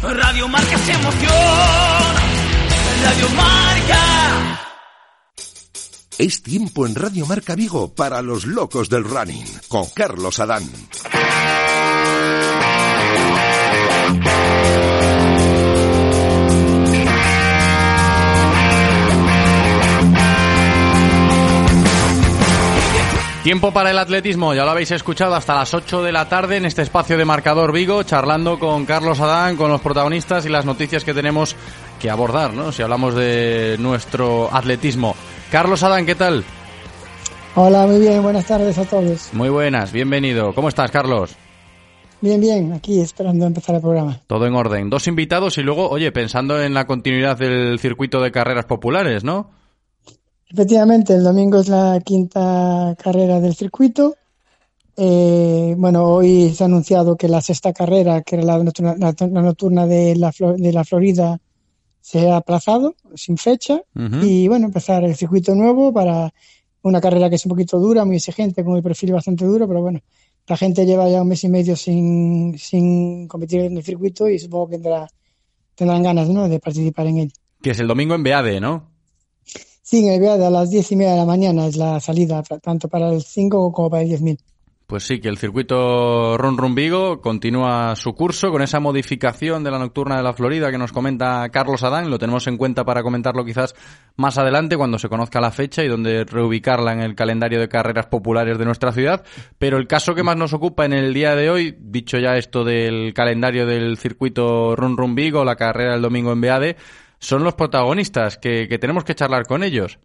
Radio 0.00 0.46
Marca 0.46 0.78
se 0.78 0.92
emoción. 0.92 2.14
Radio 3.02 3.28
Marca. 3.30 4.60
Es 6.18 6.40
tiempo 6.40 6.86
en 6.86 6.94
Radio 6.94 7.26
Marca 7.26 7.56
Vigo 7.56 7.92
para 7.96 8.22
los 8.22 8.44
locos 8.44 8.88
del 8.88 9.02
running 9.02 9.44
con 9.66 9.86
Carlos 9.86 10.38
Adán. 10.38 10.62
Tiempo 23.44 23.72
para 23.72 23.90
el 23.90 23.98
atletismo, 23.98 24.54
ya 24.54 24.64
lo 24.64 24.70
habéis 24.70 24.90
escuchado 24.90 25.34
hasta 25.34 25.54
las 25.54 25.74
8 25.74 26.02
de 26.02 26.12
la 26.12 26.30
tarde 26.30 26.56
en 26.56 26.64
este 26.64 26.80
espacio 26.80 27.18
de 27.18 27.26
Marcador 27.26 27.72
Vigo, 27.72 28.02
charlando 28.02 28.58
con 28.58 28.86
Carlos 28.86 29.20
Adán, 29.20 29.58
con 29.58 29.70
los 29.70 29.82
protagonistas 29.82 30.46
y 30.46 30.48
las 30.48 30.64
noticias 30.64 31.04
que 31.04 31.12
tenemos 31.12 31.54
que 32.00 32.08
abordar, 32.08 32.54
¿no? 32.54 32.72
Si 32.72 32.80
hablamos 32.80 33.14
de 33.14 33.76
nuestro 33.78 34.48
atletismo. 34.50 35.14
Carlos 35.50 35.82
Adán, 35.82 36.06
¿qué 36.06 36.14
tal? 36.14 36.42
Hola, 37.54 37.86
muy 37.86 38.00
bien, 38.00 38.22
buenas 38.22 38.46
tardes 38.46 38.78
a 38.78 38.86
todos. 38.86 39.28
Muy 39.34 39.50
buenas, 39.50 39.92
bienvenido. 39.92 40.54
¿Cómo 40.54 40.70
estás, 40.70 40.90
Carlos? 40.90 41.36
Bien, 42.22 42.40
bien, 42.40 42.72
aquí 42.72 42.98
esperando 43.02 43.44
empezar 43.44 43.74
el 43.74 43.82
programa. 43.82 44.20
Todo 44.26 44.46
en 44.46 44.54
orden. 44.54 44.88
Dos 44.88 45.06
invitados 45.06 45.58
y 45.58 45.62
luego, 45.62 45.90
oye, 45.90 46.10
pensando 46.12 46.62
en 46.62 46.72
la 46.72 46.86
continuidad 46.86 47.36
del 47.36 47.78
circuito 47.78 48.22
de 48.22 48.32
carreras 48.32 48.64
populares, 48.64 49.22
¿no? 49.22 49.50
Efectivamente, 50.54 51.14
el 51.14 51.24
domingo 51.24 51.58
es 51.58 51.68
la 51.68 52.00
quinta 52.04 52.94
carrera 53.02 53.40
del 53.40 53.56
circuito. 53.56 54.14
Eh, 54.96 55.74
bueno, 55.76 56.04
hoy 56.04 56.50
se 56.50 56.62
ha 56.62 56.66
anunciado 56.66 57.16
que 57.16 57.26
la 57.26 57.40
sexta 57.40 57.72
carrera, 57.72 58.22
que 58.22 58.36
era 58.36 58.44
la 58.44 58.62
nocturna, 58.62 58.94
la, 58.96 59.12
la 59.18 59.42
nocturna 59.42 59.84
de, 59.88 60.14
la, 60.14 60.32
de 60.56 60.72
la 60.72 60.84
Florida, 60.84 61.40
se 62.00 62.30
ha 62.30 62.36
aplazado 62.36 62.94
sin 63.16 63.36
fecha. 63.36 63.82
Y 64.22 64.46
bueno, 64.46 64.66
empezar 64.66 65.02
el 65.02 65.16
circuito 65.16 65.56
nuevo 65.56 65.92
para 65.92 66.32
una 66.82 67.00
carrera 67.00 67.28
que 67.28 67.34
es 67.34 67.46
un 67.46 67.50
poquito 67.50 67.80
dura, 67.80 68.04
muy 68.04 68.14
exigente, 68.14 68.62
con 68.62 68.76
el 68.76 68.82
perfil 68.84 69.12
bastante 69.12 69.44
duro, 69.44 69.66
pero 69.66 69.82
bueno, 69.82 70.02
la 70.46 70.56
gente 70.56 70.86
lleva 70.86 71.08
ya 71.08 71.22
un 71.22 71.28
mes 71.30 71.42
y 71.42 71.48
medio 71.48 71.74
sin, 71.74 72.56
sin 72.60 73.26
competir 73.26 73.62
en 73.62 73.76
el 73.76 73.82
circuito 73.82 74.28
y 74.28 74.38
supongo 74.38 74.68
que 74.68 74.76
tendrá, 74.76 75.08
tendrán 75.74 76.04
ganas 76.04 76.28
¿no? 76.28 76.48
de 76.48 76.60
participar 76.60 77.08
en 77.08 77.18
él. 77.18 77.32
Que 77.60 77.70
es 77.70 77.80
el 77.80 77.88
domingo 77.88 78.14
en 78.14 78.22
Beade, 78.22 78.60
¿no? 78.60 78.93
Sí, 79.94 80.08
a 80.08 80.50
las 80.50 80.70
diez 80.70 80.90
y 80.90 80.96
media 80.96 81.12
de 81.12 81.18
la 81.18 81.24
mañana 81.24 81.66
es 81.68 81.76
la 81.76 82.00
salida, 82.00 82.42
tanto 82.42 82.88
para 82.88 83.10
el 83.10 83.22
5 83.22 83.70
como 83.70 83.88
para 83.88 84.02
el 84.02 84.08
10.000. 84.08 84.38
Pues 84.88 85.04
sí, 85.04 85.20
que 85.20 85.28
el 85.28 85.38
circuito 85.38 86.36
Run 86.36 86.58
Run 86.58 86.74
Vigo 86.74 87.20
continúa 87.20 87.94
su 87.94 88.12
curso 88.12 88.50
con 88.50 88.60
esa 88.60 88.80
modificación 88.80 89.62
de 89.62 89.70
la 89.70 89.78
nocturna 89.78 90.16
de 90.16 90.24
la 90.24 90.32
Florida 90.32 90.72
que 90.72 90.78
nos 90.78 90.90
comenta 90.90 91.48
Carlos 91.50 91.84
Adán. 91.84 92.10
Lo 92.10 92.18
tenemos 92.18 92.48
en 92.48 92.56
cuenta 92.56 92.84
para 92.84 93.04
comentarlo 93.04 93.44
quizás 93.44 93.76
más 94.16 94.36
adelante 94.36 94.76
cuando 94.76 94.98
se 94.98 95.08
conozca 95.08 95.40
la 95.40 95.52
fecha 95.52 95.84
y 95.84 95.88
donde 95.88 96.24
reubicarla 96.24 96.92
en 96.92 97.00
el 97.00 97.14
calendario 97.14 97.60
de 97.60 97.68
carreras 97.68 98.06
populares 98.06 98.58
de 98.58 98.64
nuestra 98.64 98.90
ciudad. 98.90 99.24
Pero 99.58 99.78
el 99.78 99.86
caso 99.86 100.16
que 100.16 100.24
más 100.24 100.36
nos 100.36 100.52
ocupa 100.52 100.84
en 100.84 100.92
el 100.92 101.14
día 101.14 101.36
de 101.36 101.50
hoy, 101.50 101.78
dicho 101.80 102.18
ya 102.18 102.36
esto 102.36 102.64
del 102.64 103.14
calendario 103.14 103.64
del 103.64 103.96
circuito 103.96 104.74
Run 104.74 104.96
Run 104.96 105.14
Vigo, 105.14 105.44
la 105.44 105.54
carrera 105.54 105.92
del 105.92 106.02
domingo 106.02 106.32
en 106.32 106.40
Beade, 106.40 106.76
son 107.24 107.42
los 107.42 107.54
protagonistas 107.54 108.36
que, 108.38 108.66
que 108.68 108.78
tenemos 108.78 109.04
que 109.04 109.14
charlar 109.14 109.46
con 109.46 109.62
ellos. 109.64 109.98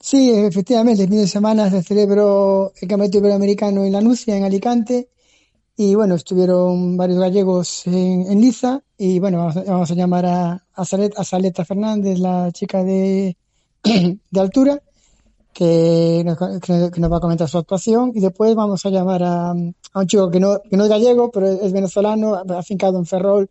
Sí, 0.00 0.30
efectivamente, 0.30 1.02
el 1.02 1.08
fin 1.08 1.18
de 1.18 1.26
semana 1.26 1.70
se 1.70 1.82
celebró 1.82 2.72
el 2.80 2.88
Campeonato 2.88 3.18
Iberoamericano 3.18 3.84
en 3.84 3.92
La 3.92 4.00
Nucia, 4.00 4.36
en 4.36 4.44
Alicante, 4.44 5.08
y 5.76 5.94
bueno, 5.94 6.14
estuvieron 6.14 6.96
varios 6.96 7.18
gallegos 7.18 7.86
en, 7.86 8.26
en 8.30 8.40
Liza, 8.40 8.82
y 8.98 9.18
bueno, 9.18 9.50
vamos 9.66 9.90
a, 9.90 9.94
llamar 9.94 10.26
a, 10.26 10.52
a, 10.74 10.84
Salet- 10.84 11.14
a 11.16 11.24
Saleta 11.24 11.64
Fernández, 11.64 12.18
la 12.18 12.50
chica 12.52 12.82
de, 12.84 13.36
de 13.82 14.40
altura, 14.40 14.80
que 15.52 16.22
nos, 16.24 16.38
que- 16.60 17.00
nos 17.00 17.12
va 17.12 17.16
a 17.18 17.20
comentar 17.20 17.48
su 17.48 17.58
actuación, 17.58 18.12
y 18.14 18.20
después 18.20 18.54
vamos 18.54 18.84
a 18.86 18.90
llamar 18.90 19.22
a, 19.22 19.50
a 19.50 19.54
un 20.00 20.06
chico 20.06 20.30
que 20.30 20.40
no, 20.40 20.60
que 20.68 20.76
no 20.76 20.84
es 20.84 20.90
gallego, 20.90 21.30
pero 21.30 21.46
es 21.46 21.72
venezolano, 21.72 22.34
afincado 22.56 22.98
en 22.98 23.06
Ferrol, 23.06 23.50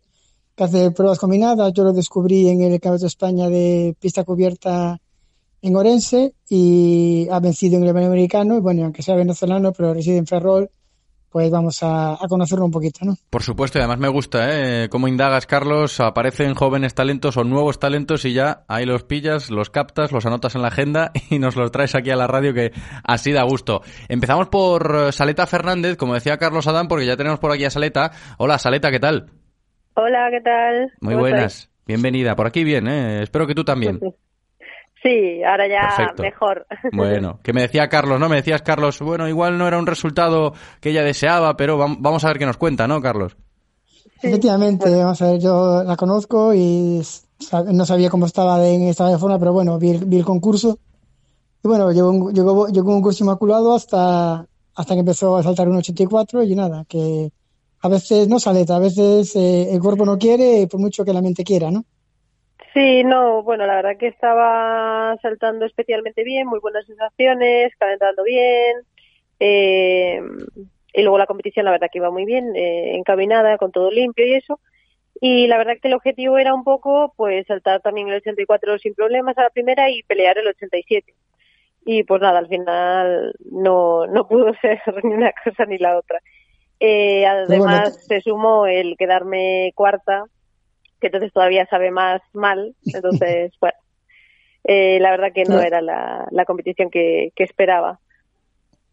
que 0.60 0.64
hace 0.64 0.90
pruebas 0.90 1.18
combinadas. 1.18 1.72
Yo 1.72 1.84
lo 1.84 1.94
descubrí 1.94 2.48
en 2.48 2.60
el 2.60 2.72
Campeonato 2.72 3.04
de 3.04 3.06
España 3.06 3.48
de 3.48 3.96
pista 3.98 4.24
cubierta 4.24 5.00
en 5.62 5.74
Orense 5.74 6.34
y 6.50 7.26
ha 7.30 7.40
vencido 7.40 7.78
en 7.78 7.84
el 7.84 7.88
Iberoamericano. 7.88 8.58
Y 8.58 8.60
bueno, 8.60 8.84
aunque 8.84 9.02
sea 9.02 9.14
venezolano, 9.14 9.72
pero 9.72 9.94
reside 9.94 10.18
en 10.18 10.26
Ferrol, 10.26 10.70
pues 11.30 11.50
vamos 11.50 11.78
a, 11.80 12.18
conocerlo 12.28 12.66
un 12.66 12.72
poquito, 12.72 13.06
¿no? 13.06 13.16
Por 13.30 13.42
supuesto, 13.42 13.78
y 13.78 13.80
además 13.80 14.00
me 14.00 14.08
gusta, 14.08 14.48
¿eh? 14.50 14.90
Cómo 14.90 15.08
indagas, 15.08 15.46
Carlos, 15.46 15.98
aparecen 15.98 16.54
jóvenes 16.54 16.94
talentos 16.94 17.38
o 17.38 17.44
nuevos 17.44 17.78
talentos 17.78 18.26
y 18.26 18.34
ya 18.34 18.64
ahí 18.68 18.84
los 18.84 19.04
pillas, 19.04 19.50
los 19.50 19.70
captas, 19.70 20.12
los 20.12 20.26
anotas 20.26 20.56
en 20.56 20.62
la 20.62 20.68
agenda 20.68 21.10
y 21.30 21.38
nos 21.38 21.56
los 21.56 21.72
traes 21.72 21.94
aquí 21.94 22.10
a 22.10 22.16
la 22.16 22.26
radio 22.26 22.52
que 22.52 22.72
así 23.02 23.32
da 23.32 23.44
gusto. 23.44 23.80
Empezamos 24.10 24.48
por 24.48 24.94
eh, 24.94 25.12
Saleta 25.12 25.46
Fernández, 25.46 25.96
como 25.96 26.12
decía 26.12 26.36
Carlos 26.36 26.66
Adán, 26.66 26.86
porque 26.86 27.06
ya 27.06 27.16
tenemos 27.16 27.38
por 27.38 27.50
aquí 27.50 27.64
a 27.64 27.70
Saleta. 27.70 28.12
Hola, 28.36 28.58
Saleta, 28.58 28.90
¿qué 28.90 29.00
tal? 29.00 29.39
Hola, 29.94 30.28
¿qué 30.30 30.40
tal? 30.40 30.92
Muy 31.00 31.14
¿Cómo 31.14 31.20
buenas. 31.22 31.68
Bienvenida. 31.86 32.36
Por 32.36 32.46
aquí 32.46 32.64
bien, 32.64 32.86
¿eh? 32.88 33.22
Espero 33.22 33.46
que 33.46 33.54
tú 33.54 33.64
también. 33.64 34.00
Sí, 35.02 35.42
ahora 35.42 35.66
ya 35.66 35.88
Perfecto. 35.96 36.22
mejor. 36.22 36.66
Bueno, 36.92 37.40
que 37.42 37.52
me 37.52 37.62
decía 37.62 37.88
Carlos, 37.88 38.20
¿no? 38.20 38.28
Me 38.28 38.36
decías, 38.36 38.62
Carlos, 38.62 39.00
bueno, 39.00 39.28
igual 39.28 39.58
no 39.58 39.66
era 39.66 39.78
un 39.78 39.86
resultado 39.86 40.52
que 40.80 40.90
ella 40.90 41.02
deseaba, 41.02 41.56
pero 41.56 41.78
vam- 41.78 41.96
vamos 42.00 42.24
a 42.24 42.28
ver 42.28 42.38
qué 42.38 42.46
nos 42.46 42.56
cuenta, 42.56 42.86
¿no, 42.86 43.00
Carlos? 43.00 43.36
Efectivamente, 44.22 44.90
vamos 44.94 45.20
a 45.22 45.32
ver, 45.32 45.40
yo 45.40 45.82
la 45.84 45.96
conozco 45.96 46.54
y 46.54 47.00
no 47.72 47.86
sabía 47.86 48.10
cómo 48.10 48.26
estaba 48.26 48.58
de, 48.58 48.74
en 48.74 48.82
estado 48.82 49.10
de 49.10 49.18
forma, 49.18 49.38
pero 49.38 49.52
bueno, 49.52 49.78
vi 49.78 49.90
el, 49.90 50.04
vi 50.04 50.18
el 50.18 50.24
concurso. 50.24 50.78
Y 51.64 51.68
bueno, 51.68 51.90
llegó 51.92 52.10
un, 52.10 52.32
llegó, 52.34 52.68
llegó 52.68 52.94
un 52.94 53.02
curso 53.02 53.24
inmaculado 53.24 53.74
hasta, 53.74 54.46
hasta 54.74 54.94
que 54.94 55.00
empezó 55.00 55.36
a 55.36 55.42
saltar 55.42 55.68
un 55.68 55.76
84 55.76 56.42
y 56.42 56.54
nada, 56.54 56.84
que 56.86 57.32
a 57.82 57.88
veces 57.88 58.28
no 58.28 58.38
sale, 58.38 58.64
a 58.68 58.78
veces 58.78 59.34
eh, 59.36 59.72
el 59.72 59.80
cuerpo 59.80 60.04
no 60.04 60.18
quiere, 60.18 60.66
por 60.70 60.80
mucho 60.80 61.04
que 61.04 61.12
la 61.12 61.22
mente 61.22 61.44
quiera, 61.44 61.70
¿no? 61.70 61.84
Sí, 62.74 63.02
no, 63.02 63.42
bueno, 63.42 63.66
la 63.66 63.76
verdad 63.76 63.96
que 63.98 64.06
estaba 64.06 65.16
saltando 65.22 65.66
especialmente 65.66 66.22
bien, 66.22 66.46
muy 66.46 66.60
buenas 66.60 66.86
sensaciones, 66.86 67.72
calentando 67.78 68.22
bien. 68.22 68.76
eh, 69.40 70.20
y 70.92 71.02
luego 71.02 71.18
la 71.18 71.26
competición, 71.26 71.64
la 71.64 71.70
verdad 71.70 71.88
que 71.90 71.98
iba 71.98 72.10
muy 72.10 72.24
bien, 72.24 72.54
eh, 72.56 72.96
encaminada, 72.96 73.58
con 73.58 73.70
todo 73.72 73.90
limpio 73.90 74.26
y 74.26 74.34
eso. 74.34 74.60
Y 75.20 75.46
la 75.46 75.58
verdad 75.58 75.74
que 75.80 75.88
el 75.88 75.94
objetivo 75.94 76.38
era 76.38 76.54
un 76.54 76.64
poco, 76.64 77.12
pues, 77.16 77.46
saltar 77.46 77.80
también 77.80 78.08
el 78.08 78.16
84 78.16 78.78
sin 78.78 78.94
problemas 78.94 79.36
a 79.38 79.42
la 79.42 79.50
primera 79.50 79.90
y 79.90 80.02
pelear 80.02 80.38
el 80.38 80.48
87. 80.48 81.14
Y 81.84 82.04
pues 82.04 82.20
nada, 82.20 82.38
al 82.38 82.48
final 82.48 83.34
no, 83.50 84.06
no 84.06 84.26
pudo 84.28 84.52
ser 84.60 84.80
ni 85.04 85.14
una 85.14 85.32
cosa 85.44 85.64
ni 85.66 85.78
la 85.78 85.96
otra. 85.98 86.20
Eh, 86.80 87.24
bueno, 87.46 87.64
además, 87.68 88.04
se 88.06 88.20
sumó 88.22 88.66
el 88.66 88.96
quedarme 88.96 89.72
cuarta, 89.74 90.24
que 91.00 91.08
entonces 91.08 91.32
todavía 91.32 91.66
sabe 91.66 91.90
más 91.90 92.20
mal. 92.32 92.74
Entonces, 92.94 93.52
bueno, 93.60 93.76
eh, 94.64 94.98
la 95.00 95.10
verdad 95.10 95.32
que 95.34 95.44
no 95.44 95.56
Pero- 95.56 95.62
era 95.66 95.80
la, 95.82 96.26
la 96.30 96.44
competición 96.44 96.90
que, 96.90 97.32
que 97.36 97.44
esperaba. 97.44 98.00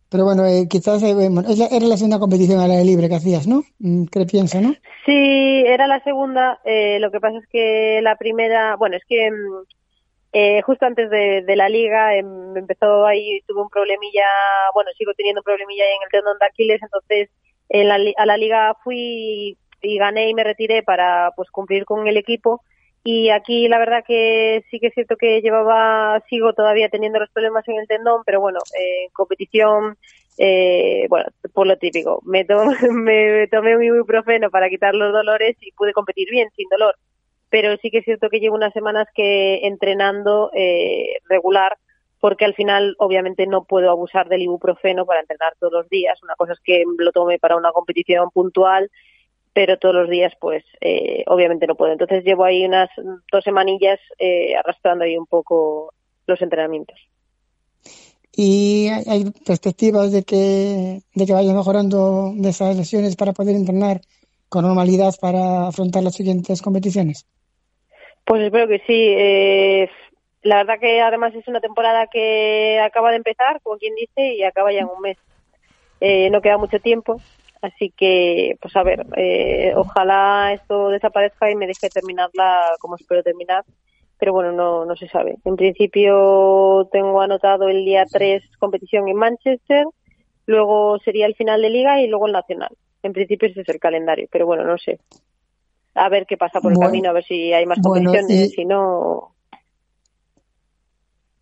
Pero 0.10 0.24
bueno, 0.24 0.46
eh, 0.46 0.67
quizás 0.70 1.03
eh, 1.03 1.13
bueno, 1.13 1.41
es 1.41 1.58
la- 1.58 1.67
era 1.67 1.86
la 1.86 1.98
segunda 1.98 2.17
competición 2.20 2.62
al 2.62 2.72
aire 2.72 2.86
libre 2.86 3.10
que 3.10 3.15
hacías, 3.15 3.46
¿no? 3.46 3.63
Mm, 3.79 4.06
¿Qué 4.06 4.25
piensas, 4.25 4.62
no? 4.62 4.74
Sí, 5.06 5.63
era 5.65 5.86
la 5.88 6.01
segunda. 6.03 6.60
eh, 6.63 6.98
lo 7.01 7.12
que 7.12 7.20
pasa 7.20 7.38
es 7.39 7.48
que 7.50 8.00
la 8.01 8.15
primera, 8.15 8.77
bueno, 8.77 8.96
es 8.96 9.03
que 9.06 9.29
mm, 9.32 9.63
eh, 10.32 10.62
justo 10.62 10.86
antes 10.86 11.10
de, 11.10 11.41
de 11.41 11.56
la 11.58 11.67
liga 11.67 12.15
em, 12.15 12.56
empezó 12.56 13.06
ahí, 13.06 13.41
tuve 13.48 13.62
un 13.62 13.70
problemilla, 13.70 14.24
bueno, 14.74 14.91
sigo 14.98 15.12
teniendo 15.13 15.41
un 15.41 15.46
problemilla 15.46 15.84
en 15.86 16.01
el 16.06 16.10
tendón 16.12 16.38
de 16.39 16.46
Aquiles, 16.46 16.82
entonces 16.82 17.29
en 17.69 17.88
la 17.88 17.97
a 18.17 18.25
la 18.25 18.38
liga 18.38 18.75
fui 18.83 19.57
y 19.81 19.97
gané 19.97 20.29
y 20.29 20.33
me 20.33 20.43
retiré 20.43 20.83
para 20.83 21.31
pues 21.36 21.50
cumplir 21.51 21.86
con 21.86 22.07
el 22.07 22.17
equipo. 22.17 22.63
Y 23.03 23.29
aquí 23.29 23.67
la 23.69 23.79
verdad 23.79 24.03
que 24.05 24.63
sí 24.69 24.79
que 24.79 24.88
es 24.88 24.93
cierto 24.93 25.15
que 25.17 25.41
llevaba, 25.41 26.21
sigo 26.29 26.53
todavía 26.53 26.89
teniendo 26.89 27.19
los 27.19 27.29
problemas 27.31 27.65
en 27.67 27.77
el 27.77 27.88
tendón, 27.88 28.24
pero 28.25 28.41
bueno, 28.41 28.59
eh, 28.77 29.05
en 29.05 29.12
competición, 29.13 29.97
eh, 30.38 31.05
bueno, 31.09 31.27
por 31.53 31.67
lo 31.67 31.77
típico, 31.77 32.21
me, 32.25 32.43
to- 32.45 32.65
me 32.91 33.47
tomé 33.47 33.77
un 33.77 33.83
ibuprofeno 33.83 34.50
para 34.51 34.69
quitar 34.69 34.93
los 34.93 35.13
dolores 35.13 35.55
y 35.62 35.71
pude 35.71 35.93
competir 35.93 36.27
bien, 36.31 36.50
sin 36.55 36.67
dolor. 36.69 36.95
Pero 37.50 37.77
sí 37.77 37.89
que 37.91 38.00
es 38.00 38.05
cierto 38.05 38.29
que 38.29 38.39
llevo 38.39 38.55
unas 38.55 38.74
semanas 38.74 39.07
que 39.15 39.65
entrenando 39.67 40.51
eh, 40.53 41.19
regular, 41.29 41.77
porque 42.19 42.45
al 42.45 42.55
final 42.55 42.95
obviamente 43.00 43.47
no 43.47 43.63
puedo 43.63 43.91
abusar 43.91 44.27
del 44.29 44.41
ibuprofeno 44.41 45.05
para 45.05 45.21
entrenar 45.21 45.53
todos 45.59 45.74
los 45.74 45.89
días. 45.89 46.21
Una 46.24 46.36
cosa 46.36 46.53
es 46.53 46.59
que 46.63 46.83
lo 46.97 47.12
tome 47.12 47.39
para 47.39 47.55
una 47.55 47.71
competición 47.71 48.29
puntual 48.31 48.89
pero 49.57 49.79
todos 49.79 49.95
los 49.95 50.07
días 50.07 50.33
pues 50.39 50.63
eh, 50.81 51.24
obviamente 51.25 51.65
no 51.65 51.74
puedo. 51.74 51.91
Entonces 51.91 52.24
llevo 52.24 52.43
ahí 52.43 52.63
unas 52.63 52.89
dos 53.31 53.43
semanillas 53.43 54.00
eh, 54.19 54.55
arrastrando 54.55 55.03
ahí 55.03 55.17
un 55.17 55.25
poco 55.25 55.95
los 56.27 56.39
entrenamientos. 56.43 57.00
¿Y 58.31 58.88
hay, 58.89 59.31
perspectivas 59.47 60.12
de 60.12 60.21
que, 60.21 61.01
de 61.15 61.25
que 61.25 61.33
vayas 61.33 61.55
mejorando 61.55 62.33
de 62.36 62.50
esas 62.50 62.77
lesiones 62.77 63.15
para 63.15 63.33
poder 63.33 63.55
entrenar 63.55 64.01
con 64.47 64.63
normalidad 64.63 65.15
para 65.19 65.69
afrontar 65.69 66.03
las 66.03 66.13
siguientes 66.13 66.62
competiciones? 66.62 67.25
Pues 68.25 68.43
espero 68.43 68.67
que 68.67 68.77
sí. 68.86 69.15
Eh, 69.17 69.89
la 70.47 70.57
verdad 70.57 70.79
que 70.79 71.01
además 71.01 71.35
es 71.35 71.47
una 71.47 71.59
temporada 71.59 72.07
que 72.07 72.79
acaba 72.79 73.09
de 73.11 73.17
empezar, 73.17 73.59
como 73.61 73.77
quien 73.77 73.95
dice, 73.95 74.33
y 74.33 74.43
acaba 74.43 74.71
ya 74.71 74.79
en 74.79 74.87
un 74.87 75.01
mes. 75.01 75.17
Eh, 75.99 76.29
no 76.29 76.41
queda 76.41 76.57
mucho 76.57 76.79
tiempo, 76.79 77.19
así 77.61 77.91
que, 77.95 78.55
pues 78.61 78.75
a 78.75 78.83
ver, 78.83 79.05
eh, 79.17 79.73
ojalá 79.75 80.53
esto 80.53 80.89
desaparezca 80.89 81.51
y 81.51 81.55
me 81.55 81.67
deje 81.67 81.89
terminarla 81.89 82.61
como 82.79 82.95
espero 82.95 83.23
terminar. 83.23 83.65
pero 84.19 84.33
bueno, 84.33 84.51
no, 84.51 84.85
no 84.85 84.95
se 84.95 85.07
sabe. 85.07 85.37
En 85.45 85.55
principio 85.55 86.87
tengo 86.91 87.21
anotado 87.21 87.67
el 87.67 87.85
día 87.85 88.05
3 88.09 88.41
competición 88.57 89.07
en 89.07 89.17
Manchester, 89.17 89.85
luego 90.45 90.97
sería 90.99 91.25
el 91.25 91.35
final 91.35 91.61
de 91.61 91.69
liga 91.69 92.01
y 92.01 92.07
luego 92.07 92.27
el 92.27 92.33
nacional. 92.33 92.75
En 93.03 93.13
principio 93.13 93.47
ese 93.47 93.61
es 93.61 93.69
el 93.69 93.79
calendario, 93.79 94.27
pero 94.31 94.45
bueno, 94.45 94.63
no 94.63 94.77
sé. 94.77 94.99
A 95.93 96.09
ver 96.09 96.25
qué 96.25 96.37
pasa 96.37 96.61
por 96.61 96.71
el 96.71 96.79
camino, 96.79 97.09
a 97.09 97.13
ver 97.13 97.23
si 97.23 97.53
hay 97.53 97.65
más 97.65 97.79
competiciones, 97.81 98.51
si 98.51 98.65
no... 98.65 99.33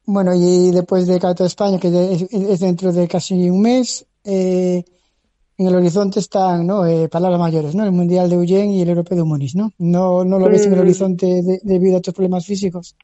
Bueno, 0.08 0.32
y 0.36 0.72
después 0.72 1.08
de 1.08 1.20
Cato 1.20 1.46
España, 1.46 1.80
que 1.80 1.88
es, 1.88 2.60
dentro 2.60 2.92
de 2.92 3.08
casi 3.08 3.50
un 3.50 3.62
mes, 3.62 4.06
eh, 4.24 4.84
en 5.58 5.68
el 5.68 5.76
horizonte 5.76 6.20
están 6.20 6.68
¿no? 6.68 6.86
Eh, 6.86 7.08
palabras 7.10 7.40
mayores, 7.40 7.74
¿no? 7.76 7.86
El 7.86 7.92
Mundial 7.92 8.30
de 8.30 8.38
Ullén 8.38 8.72
y 8.72 8.82
el 8.82 8.90
Europeo 8.90 9.18
de 9.18 9.24
Múnich, 9.24 9.56
¿no? 9.56 9.72
¿No, 9.80 10.24
no 10.24 10.38
lo 10.38 10.50
ves 10.50 10.66
en 10.66 10.74
el 10.74 10.80
mm. 10.80 10.82
horizonte 10.82 11.26
debido 11.64 11.96
a 11.96 11.98
estos 11.98 12.14
problemas 12.14 12.46
físicos? 12.46 12.96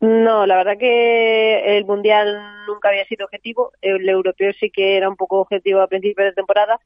No, 0.00 0.46
la 0.46 0.56
verdad 0.56 0.78
que 0.78 1.78
el 1.78 1.84
Mundial 1.84 2.36
nunca 2.66 2.88
había 2.88 3.04
sido 3.04 3.24
objetivo. 3.24 3.70
El 3.80 4.08
Europeo 4.08 4.52
sí 4.58 4.70
que 4.70 4.96
era 4.96 5.08
un 5.08 5.16
poco 5.16 5.40
objetivo 5.40 5.80
a 5.80 5.86
principios 5.86 6.26
de 6.26 6.32
temporada, 6.32 6.80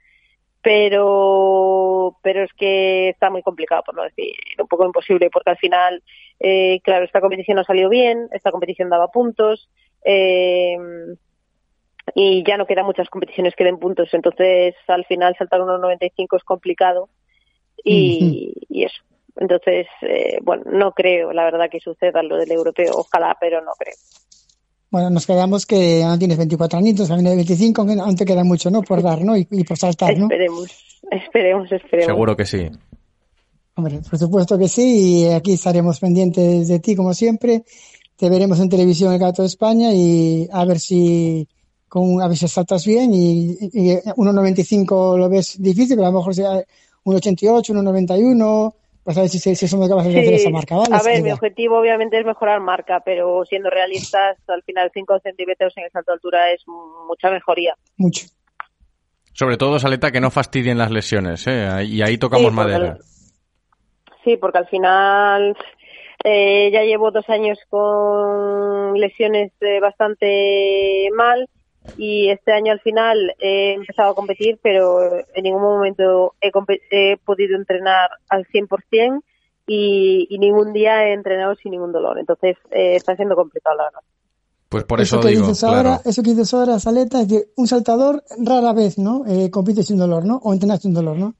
pero 0.67 2.19
pero 2.23 2.43
es 2.43 2.53
que 2.55 3.11
está 3.11 3.31
muy 3.31 3.41
complicado, 3.41 3.85
por 3.87 3.95
no 3.95 4.03
decir 4.03 4.35
un 4.59 4.67
poco 4.67 4.85
imposible, 4.85 5.31
porque 5.31 5.51
al 5.51 5.59
final, 5.59 6.03
eh, 6.41 6.81
claro, 6.83 7.05
esta 7.05 7.21
competición 7.21 7.55
no 7.55 7.63
salió 7.63 7.89
bien, 7.89 8.29
esta 8.33 8.51
competición 8.51 8.91
daba 8.91 9.13
puntos 9.13 9.69
eh, 10.05 10.77
y 12.17 12.43
ya 12.45 12.57
no 12.57 12.67
quedan 12.67 12.85
muchas 12.85 13.09
competiciones 13.11 13.55
que 13.55 13.63
den 13.63 13.79
puntos, 13.79 14.13
entonces 14.13 14.75
al 14.89 15.05
final 15.05 15.37
saltar 15.39 15.63
unos 15.63 15.81
95 15.81 16.37
es 16.37 16.43
complicado 16.43 17.11
y, 17.85 18.53
y 18.69 18.83
eso. 18.83 19.05
Entonces, 19.37 19.87
eh, 20.01 20.39
bueno, 20.43 20.65
no 20.67 20.93
creo, 20.93 21.33
la 21.33 21.45
verdad, 21.45 21.71
que 21.71 21.79
suceda 21.79 22.25
lo 22.25 22.39
del 22.39 22.51
europeo, 22.51 22.93
ojalá, 22.97 23.37
pero 23.39 23.61
no 23.61 23.71
creo. 23.79 23.95
Bueno, 24.91 25.11
nos 25.11 25.27
quedamos 25.27 25.67
que 25.67 26.03
aún 26.05 26.19
tienes 26.19 26.39
24 26.39 26.79
años, 26.79 27.11
a 27.11 27.17
mí 27.17 27.23
25, 27.23 27.83
aún 27.83 28.17
te 28.17 28.25
queda 28.25 28.45
mucho, 28.45 28.71
¿no? 28.71 28.83
Por 28.83 29.03
dar, 29.03 29.23
¿no? 29.23 29.37
Y, 29.37 29.45
por 29.65 29.77
saltar, 29.77 30.17
¿no? 30.17 30.27
Esperemos, 30.27 30.71
esperemos, 31.11 31.73
esperemos. 31.73 32.07
Seguro 32.07 32.37
que 32.37 32.47
sí. 32.47 32.71
Hombre, 33.75 34.01
por 34.09 34.19
supuesto 34.19 34.57
que 34.57 34.69
sí, 34.69 35.25
y 35.25 35.27
aquí 35.27 35.53
estaremos 35.53 36.01
pendientes 36.01 36.69
de 36.69 36.79
ti, 36.79 36.95
como 36.95 37.13
siempre. 37.15 37.65
Te 38.17 38.31
veremos 38.31 38.59
en 38.61 38.71
televisión 38.71 39.13
el 39.13 39.19
Gato 39.19 39.43
de 39.43 39.49
España 39.49 39.93
y 39.93 40.49
a 40.51 40.65
ver 40.65 40.79
si 40.79 41.47
con 41.89 42.23
a 42.23 42.29
ver 42.29 42.37
si 42.37 42.49
saltas 42.49 42.87
bien 42.87 43.13
y, 43.13 43.51
y 43.61 43.97
1.95 43.97 45.19
lo 45.19 45.29
ves 45.29 45.61
difícil, 45.61 45.97
pero 45.97 46.09
a 46.09 46.11
lo 46.11 46.19
mejor 46.19 46.35
sea 46.35 46.65
1.88, 47.05 47.75
1.91 47.75 48.75
a 49.07 49.21
ver 49.21 49.29
si, 49.29 49.39
si, 49.39 49.55
si 49.55 49.69
somos 49.69 49.89
capaces 49.89 50.13
de 50.13 50.21
hacer 50.21 50.35
esa 50.35 50.51
marca, 50.51 50.77
¿vale? 50.77 50.95
A 50.95 51.03
ver, 51.03 51.23
mi 51.23 51.31
objetivo 51.31 51.79
obviamente 51.79 52.19
es 52.19 52.27
mejorar 52.27 52.61
marca, 52.61 53.01
pero 53.05 53.45
siendo 53.45 53.71
realistas, 53.71 54.37
al 54.49 54.63
final 54.63 54.91
5 54.93 55.21
centímetros 55.21 55.77
en 55.77 55.85
el 55.85 55.91
salto 55.91 56.11
de 56.11 56.15
altura 56.15 56.53
es 56.53 56.63
mucha 56.67 57.31
mejoría. 57.31 57.75
Mucho. 57.97 58.27
Sobre 59.33 59.57
todo, 59.57 59.79
Saleta, 59.79 60.11
que 60.11 60.21
no 60.21 60.31
fastidien 60.31 60.79
las 60.79 60.91
lesiones, 60.91 61.47
¿eh? 61.47 61.85
Y 61.85 62.03
ahí 62.03 62.19
tocamos 62.19 62.53
madera. 62.53 62.99
sí, 64.25 64.37
porque 64.39 64.59
al 64.59 64.67
final 64.67 65.57
eh, 66.25 66.71
ya 66.73 66.83
llevo 66.83 67.11
dos 67.11 67.29
años 67.29 67.59
con 67.69 68.95
lesiones 68.99 69.53
eh, 69.61 69.79
bastante 69.81 71.09
mal 71.15 71.49
y 71.97 72.29
este 72.31 72.53
año 72.53 72.73
al 72.73 72.81
final 72.81 73.35
he 73.39 73.75
empezado 73.75 74.11
a 74.11 74.15
competir, 74.15 74.59
pero 74.63 75.01
en 75.35 75.43
ningún 75.43 75.63
momento 75.63 76.35
he, 76.41 76.51
he 76.91 77.17
podido 77.19 77.57
entrenar 77.57 78.11
al 78.29 78.47
100% 78.47 79.23
y, 79.67 80.27
y 80.31 80.39
ningún 80.39 80.73
día 80.73 81.07
he 81.07 81.13
entrenado 81.13 81.55
sin 81.57 81.73
ningún 81.73 81.93
dolor. 81.93 82.19
Entonces 82.19 82.57
eh, 82.71 82.97
está 82.97 83.17
siendo 83.17 83.35
complicado, 83.35 83.77
la 83.77 83.85
verdad. 83.85 84.01
Pues 84.69 84.85
por 84.85 85.01
eso, 85.01 85.21
que 85.21 85.29
digo, 85.29 85.47
dices 85.47 85.63
ahora, 85.63 86.01
eso 86.05 86.23
que 86.23 86.31
dices 86.31 86.53
ahora, 86.53 86.79
Saleta, 86.81 87.21
es 87.21 87.29
que 87.29 87.45
un 87.57 87.69
saltador 87.69 88.25
rara 88.45 88.73
vez, 88.73 88.99
¿no? 88.99 89.25
Eh, 89.27 89.49
compite 89.51 89.85
sin 89.85 89.97
dolor, 89.97 90.25
¿no? 90.25 90.41
O 90.43 90.53
entrenas 90.53 90.83
sin 90.83 90.93
dolor, 90.93 91.17
¿no? 91.17 91.35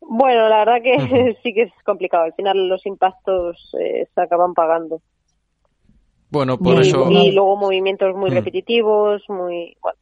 Bueno, 0.00 0.48
la 0.48 0.64
verdad 0.64 0.82
que 0.82 1.36
sí 1.42 1.52
que 1.52 1.62
es 1.62 1.72
complicado. 1.84 2.24
Al 2.24 2.34
final 2.34 2.68
los 2.68 2.86
impactos 2.86 3.74
eh, 3.80 4.06
se 4.14 4.20
acaban 4.20 4.54
pagando. 4.54 5.00
Bueno, 6.30 6.58
por 6.58 6.76
y, 6.76 6.88
eso. 6.88 7.10
Y 7.10 7.32
luego 7.32 7.56
movimientos 7.56 8.14
muy 8.14 8.30
mm. 8.30 8.34
repetitivos, 8.34 9.22
muy. 9.28 9.76
Bueno, 9.80 9.98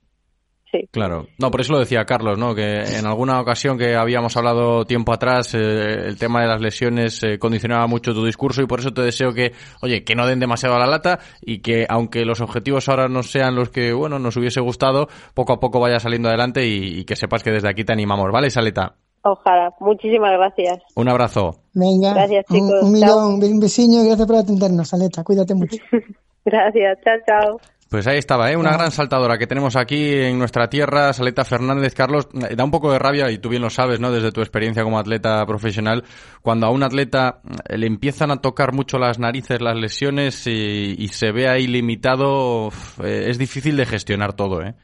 sí. 0.71 0.89
Claro. 0.91 1.27
No, 1.39 1.51
por 1.51 1.61
eso 1.61 1.73
lo 1.73 1.79
decía 1.79 2.05
Carlos, 2.05 2.39
¿no? 2.39 2.55
Que 2.55 2.83
en 2.83 3.07
alguna 3.07 3.41
ocasión 3.41 3.79
que 3.79 3.95
habíamos 3.95 4.37
hablado 4.37 4.85
tiempo 4.85 5.13
atrás, 5.13 5.55
eh, 5.55 6.07
el 6.07 6.19
tema 6.19 6.43
de 6.43 6.49
las 6.49 6.61
lesiones 6.61 7.23
eh, 7.23 7.39
condicionaba 7.39 7.87
mucho 7.87 8.13
tu 8.13 8.25
discurso 8.25 8.63
y 8.63 8.67
por 8.67 8.81
eso 8.81 8.93
te 8.93 9.03
deseo 9.03 9.33
que, 9.33 9.53
oye, 9.83 10.05
que 10.05 10.15
no 10.15 10.27
den 10.27 10.41
demasiado 10.41 10.75
a 10.75 10.81
la 10.81 10.87
lata 10.87 11.21
y 11.41 11.61
que, 11.61 11.87
aunque 11.89 12.25
los 12.25 12.41
objetivos 12.41 12.89
ahora 12.89 13.09
no 13.09 13.23
sean 13.23 13.55
los 13.55 13.71
que, 13.71 13.93
bueno, 13.93 14.19
nos 14.19 14.37
hubiese 14.37 14.61
gustado, 14.61 15.09
poco 15.35 15.53
a 15.53 15.61
poco 15.61 15.81
vaya 15.81 16.01
saliendo 16.01 16.29
adelante 16.29 16.67
y, 16.67 17.01
y 17.01 17.05
que 17.05 17.17
sepas 17.17 17.43
que 17.43 17.53
desde 17.53 17.69
aquí 17.69 17.85
te 17.85 17.93
animamos, 17.93 18.31
¿vale, 18.33 18.51
Saleta? 18.51 18.97
Ojalá. 19.27 19.75
Muchísimas 19.81 20.33
gracias. 20.33 20.79
Un 20.95 21.09
abrazo. 21.09 21.57
Venga. 21.75 22.15
Gracias, 22.15 22.45
chicos. 22.47 22.83
Un, 22.83 22.93
millón, 22.93 23.43
un 23.43 23.61
vecino 23.61 24.03
y 24.03 24.07
gracias 24.07 24.27
por 24.27 24.37
atendernos, 24.37 24.95
Aleta. 24.95 25.25
Cuídate 25.25 25.55
mucho. 25.55 25.77
gracias. 26.45 26.99
Chao, 27.03 27.17
chao. 27.27 27.61
Pues 27.89 28.05
ahí 28.09 28.19
estaba, 28.19 28.51
¿eh? 28.51 28.57
una 28.57 28.73
gran 28.73 28.91
saltadora 28.91 29.39
que 29.39 29.47
tenemos 29.47 29.77
aquí 29.77 30.13
en 30.13 30.41
nuestra 30.41 30.69
tierra, 30.69 31.13
Saleta 31.13 31.45
Fernández. 31.45 31.95
Carlos, 31.95 32.29
da 32.33 32.65
un 32.65 32.73
poco 32.73 32.91
de 32.91 32.99
rabia, 32.99 33.31
y 33.31 33.39
tú 33.39 33.49
bien 33.49 33.63
lo 33.63 33.71
sabes, 33.71 34.01
¿no? 34.01 34.11
Desde 34.11 34.33
tu 34.33 34.41
experiencia 34.41 34.83
como 34.83 34.99
atleta 34.99 35.47
profesional, 35.47 36.03
cuando 36.43 36.67
a 36.67 36.71
un 36.71 36.83
atleta 36.83 37.43
eh, 37.69 37.79
le 37.79 37.87
empiezan 37.87 38.33
a 38.33 38.41
tocar 38.41 38.73
mucho 38.73 38.99
las 38.99 39.21
narices, 39.21 39.61
las 39.61 39.77
lesiones 39.77 40.49
y, 40.49 41.09
se 41.13 41.31
ve 41.31 41.49
ahí 41.49 41.69
limitado, 41.69 42.71
eh, 43.05 43.27
es 43.29 43.39
difícil 43.39 43.77
de 43.77 43.87
gestionar 43.87 44.33
todo, 44.33 44.63
¿eh? 44.63 44.75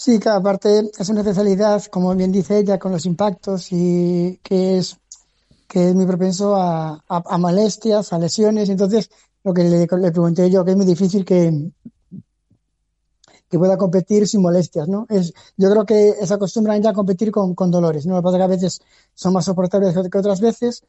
Sí, 0.00 0.20
que 0.20 0.28
aparte 0.28 0.92
es 0.96 1.08
una 1.08 1.22
especialidad, 1.22 1.84
como 1.86 2.14
bien 2.14 2.30
dice 2.30 2.56
ella, 2.58 2.78
con 2.78 2.92
los 2.92 3.04
impactos 3.04 3.72
y 3.72 4.38
que 4.44 4.78
es 4.78 4.96
que 5.66 5.88
es 5.88 5.94
muy 5.96 6.06
propenso 6.06 6.54
a, 6.54 7.02
molestias, 7.38 8.12
a 8.12 8.18
lesiones. 8.20 8.68
Entonces, 8.68 9.10
lo 9.42 9.52
que 9.52 9.64
le, 9.64 9.88
pregunté 9.88 10.48
yo, 10.50 10.64
que 10.64 10.70
es 10.70 10.76
muy 10.76 10.86
difícil 10.86 11.24
que, 11.24 11.72
que 13.50 13.58
pueda 13.58 13.76
competir 13.76 14.28
sin 14.28 14.40
molestias, 14.40 14.86
¿no? 14.86 15.04
Es, 15.08 15.32
yo 15.56 15.68
creo 15.68 15.84
que 15.84 16.14
se 16.24 16.32
acostumbran 16.32 16.80
ya 16.80 16.90
a 16.90 16.92
competir 16.92 17.32
con, 17.32 17.56
con 17.56 17.72
dolores, 17.72 18.06
¿no? 18.06 18.14
Lo 18.14 18.20
que 18.20 18.24
pasa 18.24 18.38
que 18.38 18.44
a 18.44 18.46
veces 18.46 18.80
son 19.14 19.32
más 19.32 19.46
soportables 19.46 19.96
que 20.08 20.18
otras 20.18 20.40
veces 20.40 20.84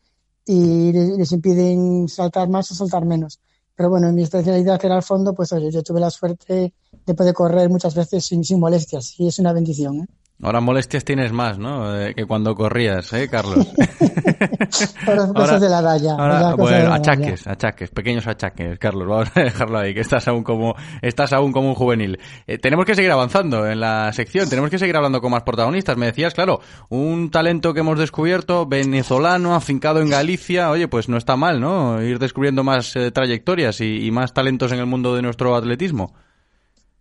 y 0.46 0.92
les 0.94 1.32
impiden 1.32 2.08
saltar 2.08 2.48
más 2.48 2.70
o 2.72 2.76
saltar 2.76 3.06
menos. 3.06 3.40
Pero 3.74 3.90
bueno, 3.90 4.08
en 4.10 4.14
mi 4.14 4.22
especialidad, 4.22 4.80
que 4.80 4.86
era 4.86 4.98
el 4.98 5.04
fondo, 5.04 5.34
pues 5.34 5.52
oye, 5.52 5.72
yo 5.72 5.82
tuve 5.82 6.00
la 6.00 6.12
suerte 6.12 6.74
de 7.10 7.16
poder 7.16 7.34
correr 7.34 7.70
muchas 7.70 7.96
veces 7.96 8.26
sin, 8.26 8.44
sin 8.44 8.60
molestias 8.60 9.20
y 9.20 9.28
es 9.28 9.40
una 9.40 9.52
bendición. 9.52 10.02
¿eh? 10.02 10.08
Ahora 10.42 10.62
molestias 10.62 11.04
tienes 11.04 11.34
más, 11.34 11.60
¿no? 11.60 12.00
Eh, 12.00 12.14
que 12.16 12.26
cuando 12.26 12.56
corrías, 12.56 13.12
¿eh, 13.12 13.28
Carlos? 13.30 13.58
ahora, 15.06 15.28
cosas 15.34 15.60
de 15.60 15.68
la 15.68 15.82
raya. 15.82 16.16
bueno, 16.56 16.94
achaques, 16.94 17.46
achaques, 17.46 17.90
pequeños 17.90 18.26
achaques, 18.26 18.80
Carlos. 18.80 19.06
Vamos 19.06 19.32
a 19.36 19.42
dejarlo 19.42 19.80
ahí, 19.80 19.94
que 19.94 20.00
estás 20.00 20.30
aún 20.30 20.44
como, 20.44 20.76
estás 21.02 21.34
aún 21.34 21.52
como 21.52 21.68
un 21.68 21.76
juvenil. 21.76 22.20
Eh, 22.48 22.58
tenemos 22.58 22.86
que 22.86 22.96
seguir 22.96 23.12
avanzando 23.12 23.68
en 23.68 23.82
la 23.82 24.14
sección, 24.14 24.48
tenemos 24.48 24.70
que 24.70 24.80
seguir 24.80 24.96
hablando 24.96 25.20
con 25.20 25.32
más 25.32 25.44
protagonistas. 25.44 25.98
Me 25.98 26.06
decías, 26.06 26.34
claro, 26.34 26.62
un 26.88 27.32
talento 27.32 27.74
que 27.74 27.82
hemos 27.82 28.00
descubierto, 28.00 28.66
venezolano, 28.66 29.56
afincado 29.56 30.00
en 30.00 30.10
Galicia. 30.10 30.70
Oye, 30.70 30.88
pues 30.88 31.10
no 31.10 31.18
está 31.18 31.36
mal, 31.36 31.60
¿no? 31.60 32.02
Ir 32.02 32.18
descubriendo 32.18 32.64
más 32.64 32.96
eh, 32.96 33.12
trayectorias 33.12 33.82
y 33.82 34.10
más 34.12 34.34
talentos 34.34 34.72
en 34.72 34.80
el 34.80 34.86
mundo 34.86 35.16
de 35.16 35.22
nuestro 35.22 35.54
atletismo. 35.54 36.14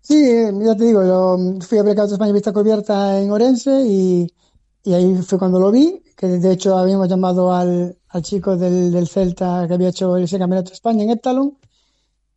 Sí, 0.09 0.15
ya 0.65 0.75
te 0.75 0.85
digo, 0.85 1.05
yo 1.05 1.37
fui 1.61 1.77
a 1.77 1.83
de 1.83 1.93
España 1.93 2.33
Vista 2.33 2.51
Cubierta 2.51 3.21
en 3.21 3.31
Orense 3.31 3.83
y, 3.87 4.33
ahí 4.87 5.17
fue 5.17 5.39
cuando 5.39 5.61
lo 5.61 5.71
vi, 5.71 6.03
que 6.17 6.27
de 6.29 6.53
hecho 6.53 6.79
habíamos 6.79 7.09
llamado 7.11 7.53
al, 7.53 7.95
chico 8.23 8.57
del, 8.57 9.07
Celta 9.07 9.67
que 9.69 9.75
había 9.75 9.91
hecho 9.91 10.17
ese 10.17 10.39
campeonato 10.39 10.71
de 10.71 10.75
España 10.77 11.05
en 11.05 11.11
Eptalon 11.11 11.59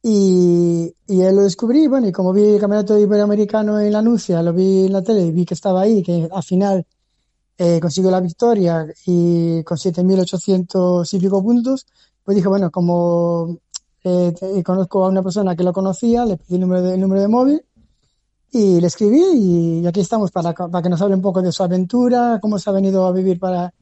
y, 0.04 0.94
y 1.08 1.22
él 1.22 1.34
lo 1.38 1.44
descubrí, 1.44 1.88
bueno, 1.88 2.08
y 2.10 2.12
como 2.12 2.34
vi 2.34 2.44
el 2.44 2.60
campeonato 2.60 3.00
iberoamericano 3.00 3.80
en 3.80 3.94
la 3.94 4.00
anuncia, 4.00 4.44
lo 4.44 4.52
vi 4.52 4.88
en 4.88 4.92
la 4.92 5.02
tele 5.02 5.22
y 5.28 5.32
vi 5.32 5.46
que 5.46 5.54
estaba 5.54 5.82
ahí, 5.82 6.04
que 6.04 6.28
al 6.30 6.44
final 6.44 6.86
eh, 7.58 7.80
consiguió 7.80 8.12
la 8.12 8.20
victoria 8.20 8.86
y 9.06 9.64
con 9.64 9.78
7.800 9.78 11.14
y 11.14 11.20
pico 11.20 11.42
puntos, 11.42 11.88
pues 12.26 12.36
dije, 12.36 12.50
bueno, 12.50 12.70
como 12.70 13.60
eh, 14.04 14.64
conozco 14.64 15.06
a 15.06 15.10
una 15.10 15.22
persona 15.22 15.56
que 15.56 15.64
lo 15.64 15.74
conocía, 15.74 16.26
le 16.26 16.38
pedí 16.38 16.56
el 16.56 16.62
número 16.62 16.82
de, 16.82 16.98
número 16.98 17.22
de 17.22 17.28
móvil 17.28 17.62
y 18.52 18.82
le 18.82 18.88
escribí 18.88 19.24
y 19.82 19.88
aquí 19.88 20.02
estamos 20.02 20.32
para, 20.32 20.54
para 20.54 20.82
que 20.82 20.90
nos 20.90 21.02
hable 21.02 21.16
un 21.16 21.22
poco 21.22 21.42
de 21.42 21.52
su 21.52 21.64
aventura, 21.64 22.40
cómo 22.42 22.60
se 22.60 22.70
ha 22.70 22.74
venido 22.74 23.06
a 23.06 23.12
vivir 23.12 23.40
para 23.40 23.74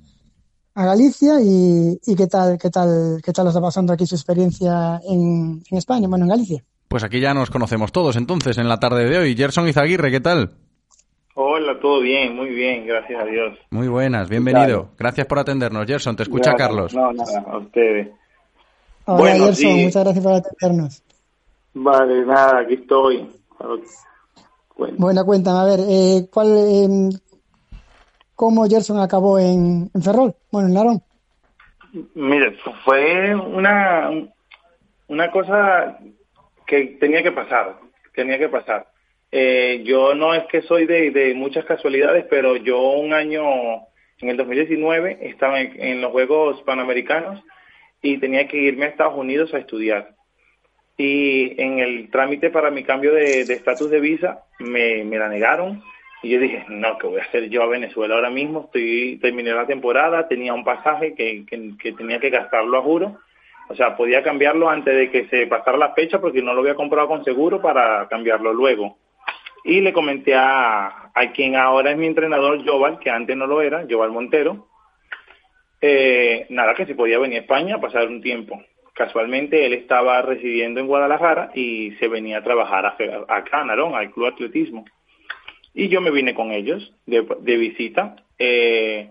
a 0.75 0.85
Galicia 0.85 1.41
y, 1.41 1.99
y 2.05 2.15
qué 2.15 2.27
tal, 2.27 2.57
qué 2.57 2.69
tal, 2.69 3.21
qué 3.23 3.33
tal 3.33 3.47
está 3.47 3.59
pasando 3.59 3.91
aquí 3.91 4.05
su 4.05 4.15
experiencia 4.15 4.99
en, 5.07 5.61
en 5.69 5.77
España, 5.77 6.07
bueno, 6.07 6.25
en 6.25 6.29
Galicia. 6.29 6.63
Pues 6.87 7.03
aquí 7.03 7.19
ya 7.19 7.33
nos 7.33 7.49
conocemos 7.49 7.91
todos 7.91 8.15
entonces 8.15 8.57
en 8.57 8.69
la 8.69 8.79
tarde 8.79 9.09
de 9.09 9.17
hoy. 9.17 9.35
Gerson 9.35 9.67
Izaguirre, 9.67 10.09
¿qué 10.09 10.21
tal? 10.21 10.51
Hola, 11.35 11.79
todo 11.79 12.01
bien, 12.01 12.35
muy 12.35 12.49
bien, 12.49 12.85
gracias 12.85 13.21
a 13.21 13.25
Dios. 13.25 13.57
Muy 13.71 13.87
buenas, 13.87 14.29
bienvenido. 14.29 14.89
Gracias 14.97 15.27
por 15.27 15.39
atendernos, 15.39 15.85
Gerson. 15.85 16.15
Te 16.15 16.23
escucha 16.23 16.53
Carlos. 16.55 16.93
No, 16.93 17.13
nada, 17.13 17.45
a 17.47 17.57
ustedes. 17.57 18.09
Hola, 19.11 19.21
Bueno, 19.21 19.45
Gerson, 19.45 19.55
sí. 19.55 19.83
muchas 19.85 20.03
gracias 20.03 20.23
por 20.23 20.33
atendernos. 20.33 21.03
Vale, 21.73 22.25
nada, 22.25 22.59
aquí 22.59 22.75
estoy. 22.75 23.27
Bueno, 24.97 25.25
cuéntame, 25.25 25.59
a 25.59 25.63
ver, 25.63 25.79
eh, 25.89 26.27
¿cuál, 26.31 26.47
eh, 26.55 27.09
¿cómo 28.35 28.67
Gerson 28.67 28.99
acabó 28.99 29.39
en, 29.39 29.89
en 29.91 30.01
Ferrol? 30.03 30.35
Bueno, 30.51 30.67
en 30.67 30.73
Narón. 30.75 31.01
Mire, 32.13 32.55
fue 32.85 33.33
una, 33.33 34.11
una 35.07 35.31
cosa 35.31 35.97
que 36.67 36.97
tenía 36.99 37.23
que 37.23 37.31
pasar, 37.31 37.79
tenía 38.13 38.37
que 38.37 38.49
pasar. 38.49 38.91
Eh, 39.31 39.81
yo 39.85 40.13
no 40.13 40.35
es 40.35 40.43
que 40.51 40.61
soy 40.61 40.85
de, 40.85 41.09
de 41.09 41.33
muchas 41.33 41.65
casualidades, 41.65 42.25
pero 42.29 42.57
yo 42.57 42.79
un 42.91 43.11
año, 43.13 43.41
en 44.19 44.29
el 44.29 44.37
2019, 44.37 45.17
estaba 45.21 45.61
en, 45.61 45.81
en 45.81 46.01
los 46.01 46.11
Juegos 46.11 46.61
Panamericanos 46.61 47.43
y 48.01 48.17
tenía 48.17 48.47
que 48.47 48.57
irme 48.57 48.85
a 48.85 48.89
Estados 48.89 49.17
Unidos 49.17 49.53
a 49.53 49.59
estudiar. 49.59 50.15
Y 50.97 51.61
en 51.61 51.79
el 51.79 52.09
trámite 52.11 52.49
para 52.49 52.71
mi 52.71 52.83
cambio 52.83 53.13
de 53.13 53.41
estatus 53.41 53.89
de, 53.89 53.99
visa 53.99 54.43
me, 54.59 55.03
me 55.05 55.17
la 55.17 55.29
negaron 55.29 55.81
y 56.21 56.29
yo 56.29 56.39
dije, 56.39 56.65
no, 56.67 56.97
¿qué 56.97 57.07
voy 57.07 57.19
a 57.19 57.23
hacer 57.23 57.49
yo 57.49 57.63
a 57.63 57.67
Venezuela 57.67 58.15
ahora 58.15 58.29
mismo? 58.29 58.65
Estoy 58.65 59.17
Terminé 59.21 59.51
la 59.51 59.65
temporada, 59.65 60.27
tenía 60.27 60.53
un 60.53 60.65
pasaje 60.65 61.15
que, 61.15 61.45
que, 61.45 61.77
que 61.81 61.93
tenía 61.93 62.19
que 62.19 62.29
gastarlo 62.29 62.77
a 62.77 62.81
juro. 62.81 63.17
O 63.69 63.75
sea, 63.75 63.95
podía 63.95 64.23
cambiarlo 64.23 64.69
antes 64.69 64.93
de 64.93 65.09
que 65.11 65.27
se 65.27 65.47
pasara 65.47 65.77
la 65.77 65.93
fecha 65.93 66.19
porque 66.19 66.41
no 66.41 66.53
lo 66.53 66.61
había 66.61 66.75
comprado 66.75 67.07
con 67.07 67.23
seguro 67.23 67.61
para 67.61 68.07
cambiarlo 68.09 68.51
luego. 68.51 68.97
Y 69.63 69.81
le 69.81 69.93
comenté 69.93 70.35
a, 70.35 71.11
a 71.13 71.31
quien 71.31 71.55
ahora 71.55 71.91
es 71.91 71.97
mi 71.97 72.07
entrenador, 72.07 72.65
Joval, 72.65 72.99
que 72.99 73.09
antes 73.09 73.37
no 73.37 73.45
lo 73.47 73.61
era, 73.61 73.85
Joval 73.89 74.11
Montero, 74.11 74.67
eh, 75.81 76.45
nada, 76.49 76.73
que 76.73 76.85
si 76.85 76.93
podía 76.93 77.19
venir 77.19 77.39
a 77.39 77.41
España 77.41 77.75
a 77.75 77.81
pasar 77.81 78.07
un 78.07 78.21
tiempo. 78.21 78.61
Casualmente 78.93 79.65
él 79.65 79.73
estaba 79.73 80.21
residiendo 80.21 80.79
en 80.79 80.87
Guadalajara 80.87 81.51
y 81.55 81.91
se 81.99 82.07
venía 82.07 82.39
a 82.39 82.43
trabajar 82.43 82.85
a, 82.85 82.95
acá, 83.27 83.61
a 83.61 83.65
Narón, 83.65 83.95
al 83.95 84.11
Club 84.11 84.27
Atletismo. 84.27 84.85
Y 85.73 85.87
yo 85.87 86.01
me 86.01 86.11
vine 86.11 86.33
con 86.33 86.51
ellos 86.51 86.93
de, 87.05 87.25
de 87.39 87.57
visita. 87.57 88.15
Eh, 88.37 89.09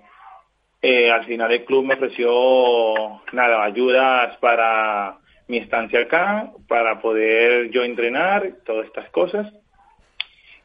eh, 0.80 1.10
al 1.10 1.24
final 1.24 1.50
el 1.50 1.64
club 1.64 1.84
me 1.84 1.94
ofreció 1.94 3.20
nada, 3.32 3.64
ayudas 3.64 4.36
para 4.36 5.18
mi 5.48 5.58
estancia 5.58 6.00
acá, 6.00 6.52
para 6.68 7.00
poder 7.00 7.70
yo 7.70 7.82
entrenar, 7.82 8.52
todas 8.64 8.86
estas 8.86 9.10
cosas. 9.10 9.52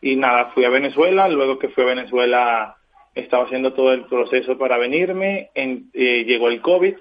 Y 0.01 0.15
nada, 0.17 0.51
fui 0.53 0.65
a 0.65 0.69
Venezuela, 0.69 1.27
luego 1.29 1.57
que 1.57 1.69
fui 1.69 1.83
a 1.83 1.87
Venezuela 1.87 2.77
estaba 3.15 3.45
haciendo 3.45 3.73
todo 3.73 3.93
el 3.93 4.05
proceso 4.05 4.57
para 4.57 4.77
venirme, 4.77 5.49
en, 5.53 5.89
eh, 5.93 6.23
llegó 6.25 6.49
el 6.49 6.61
COVID 6.61 6.95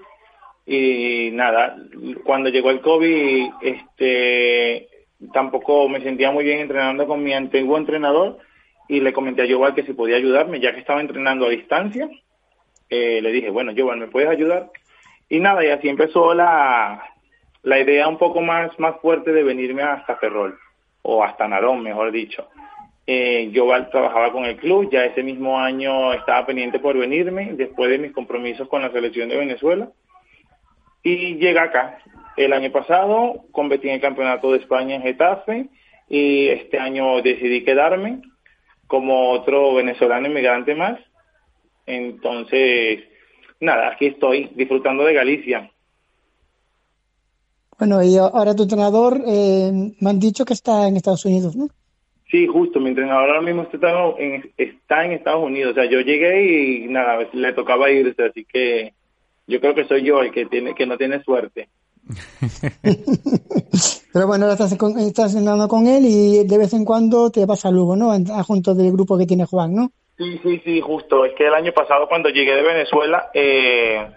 y 0.65 1.29
nada, 1.33 1.75
cuando 2.23 2.49
llegó 2.49 2.69
el 2.69 2.81
COVID, 2.81 3.49
este, 3.61 4.87
tampoco 5.33 5.89
me 5.89 6.01
sentía 6.01 6.31
muy 6.31 6.43
bien 6.43 6.59
entrenando 6.59 7.05
con 7.07 7.23
mi 7.23 7.33
antiguo 7.33 7.77
entrenador 7.77 8.37
y 8.87 8.99
le 8.99 9.13
comenté 9.13 9.43
a 9.43 9.47
Joval 9.51 9.75
que 9.75 9.83
si 9.83 9.93
podía 9.93 10.17
ayudarme, 10.17 10.59
ya 10.59 10.73
que 10.73 10.79
estaba 10.79 11.01
entrenando 11.01 11.45
a 11.45 11.49
distancia, 11.49 12.09
eh, 12.89 13.21
le 13.21 13.31
dije, 13.31 13.49
bueno, 13.49 13.73
Joval, 13.75 13.99
¿me 13.99 14.07
puedes 14.07 14.29
ayudar? 14.29 14.69
Y 15.29 15.39
nada, 15.39 15.65
y 15.65 15.69
así 15.69 15.89
empezó 15.89 16.33
la, 16.33 17.03
la 17.63 17.79
idea 17.79 18.07
un 18.07 18.17
poco 18.17 18.41
más, 18.41 18.77
más 18.79 18.99
fuerte 19.01 19.31
de 19.31 19.43
venirme 19.43 19.83
hasta 19.83 20.17
Ferrol, 20.17 20.57
o 21.01 21.23
hasta 21.23 21.47
Narón, 21.47 21.81
mejor 21.81 22.11
dicho. 22.11 22.47
Eh, 23.05 23.49
yo 23.51 23.67
trabajaba 23.91 24.31
con 24.31 24.45
el 24.45 24.55
club, 24.57 24.89
ya 24.91 25.03
ese 25.03 25.23
mismo 25.23 25.59
año 25.59 26.13
estaba 26.13 26.45
pendiente 26.45 26.79
por 26.79 26.97
venirme, 26.97 27.53
después 27.53 27.89
de 27.89 27.97
mis 27.97 28.13
compromisos 28.13 28.69
con 28.69 28.81
la 28.81 28.91
selección 28.91 29.29
de 29.29 29.37
Venezuela. 29.37 29.89
Y 31.03 31.35
llegué 31.35 31.59
acá. 31.59 31.99
El 32.37 32.53
año 32.53 32.71
pasado 32.71 33.45
competí 33.51 33.89
en 33.89 33.95
el 33.95 34.01
Campeonato 34.01 34.51
de 34.51 34.59
España 34.59 34.95
en 34.95 35.01
Getafe 35.01 35.67
y 36.09 36.47
este 36.47 36.79
año 36.79 37.21
decidí 37.21 37.63
quedarme 37.63 38.21
como 38.87 39.31
otro 39.31 39.73
venezolano 39.75 40.27
inmigrante 40.27 40.73
más. 40.73 40.99
Entonces, 41.85 43.01
nada, 43.59 43.89
aquí 43.89 44.07
estoy 44.07 44.49
disfrutando 44.55 45.03
de 45.03 45.13
Galicia. 45.13 45.71
Bueno, 47.77 48.01
y 48.01 48.17
ahora 48.17 48.55
tu 48.55 48.63
entrenador 48.63 49.21
eh, 49.27 49.71
me 49.99 50.09
han 50.09 50.19
dicho 50.19 50.45
que 50.45 50.53
está 50.53 50.87
en 50.87 50.95
Estados 50.95 51.25
Unidos, 51.25 51.55
¿no? 51.55 51.67
Sí, 52.33 52.47
justo, 52.47 52.79
mi 52.79 52.89
entrenador 52.89 53.29
ahora 53.29 53.41
mismo 53.41 53.61
está 53.71 53.91
en, 54.17 54.51
está 54.57 55.05
en 55.05 55.11
Estados 55.11 55.45
Unidos. 55.45 55.73
O 55.73 55.75
sea, 55.75 55.85
yo 55.85 55.99
llegué 55.99 56.83
y 56.83 56.87
nada, 56.87 57.19
le 57.31 57.53
tocaba 57.53 57.91
irse, 57.91 58.23
así 58.23 58.43
que 58.43 58.93
yo 59.45 59.61
creo 59.61 59.75
que 59.75 59.85
soy 59.85 60.01
yo 60.03 60.19
el 60.19 60.31
que 60.31 60.47
tiene 60.47 60.73
que 60.73 60.87
no 60.87 60.97
tiene 60.97 61.21
suerte. 61.21 61.69
Pero 64.13 64.25
bueno, 64.25 64.45
ahora 64.45 64.53
estás, 64.53 64.75
con, 64.79 64.97
estás 64.97 65.35
entrenando 65.35 65.67
con 65.67 65.85
él 65.85 66.05
y 66.07 66.43
de 66.47 66.57
vez 66.57 66.73
en 66.73 66.85
cuando 66.85 67.29
te 67.29 67.45
vas 67.45 67.67
a 67.67 67.71
Lugo, 67.71 67.95
¿no? 67.95 68.11
Junto 68.45 68.73
del 68.73 68.91
grupo 68.93 69.15
que 69.15 69.27
tiene 69.27 69.45
Juan, 69.45 69.75
¿no? 69.75 69.91
Sí, 70.17 70.39
sí, 70.41 70.59
sí, 70.65 70.81
justo. 70.81 71.25
Es 71.25 71.35
que 71.35 71.45
el 71.45 71.53
año 71.53 71.71
pasado 71.71 72.07
cuando 72.07 72.29
llegué 72.29 72.55
de 72.55 72.63
Venezuela, 72.63 73.29
eh, 73.35 74.07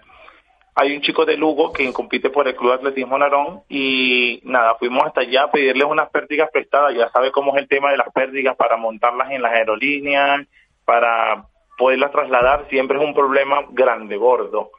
hay 0.79 0.95
un 0.95 1.01
chico 1.01 1.25
de 1.25 1.37
Lugo 1.37 1.73
que 1.73 1.91
compite 1.91 2.29
por 2.29 2.47
el 2.47 2.55
Club 2.55 2.73
Atletismo 2.73 3.17
Narón 3.17 3.63
y 3.67 4.39
nada, 4.43 4.75
fuimos 4.75 5.07
hasta 5.07 5.21
allá 5.21 5.45
a 5.45 5.51
pedirles 5.51 5.87
unas 5.87 6.07
pértigas 6.11 6.51
prestadas, 6.53 6.93
ya 6.93 7.09
sabe 7.09 7.31
cómo 7.31 7.55
es 7.55 7.63
el 7.63 7.67
tema 7.67 7.89
de 7.89 7.97
las 7.97 8.13
pértigas 8.13 8.55
para 8.55 8.77
montarlas 8.77 9.31
en 9.31 9.41
las 9.41 9.53
aerolíneas, 9.53 10.45
para 10.85 11.45
poderlas 11.79 12.11
trasladar, 12.11 12.67
siempre 12.69 12.99
es 12.99 13.03
un 13.03 13.15
problema 13.15 13.65
grande, 13.71 14.17
gordo. 14.17 14.69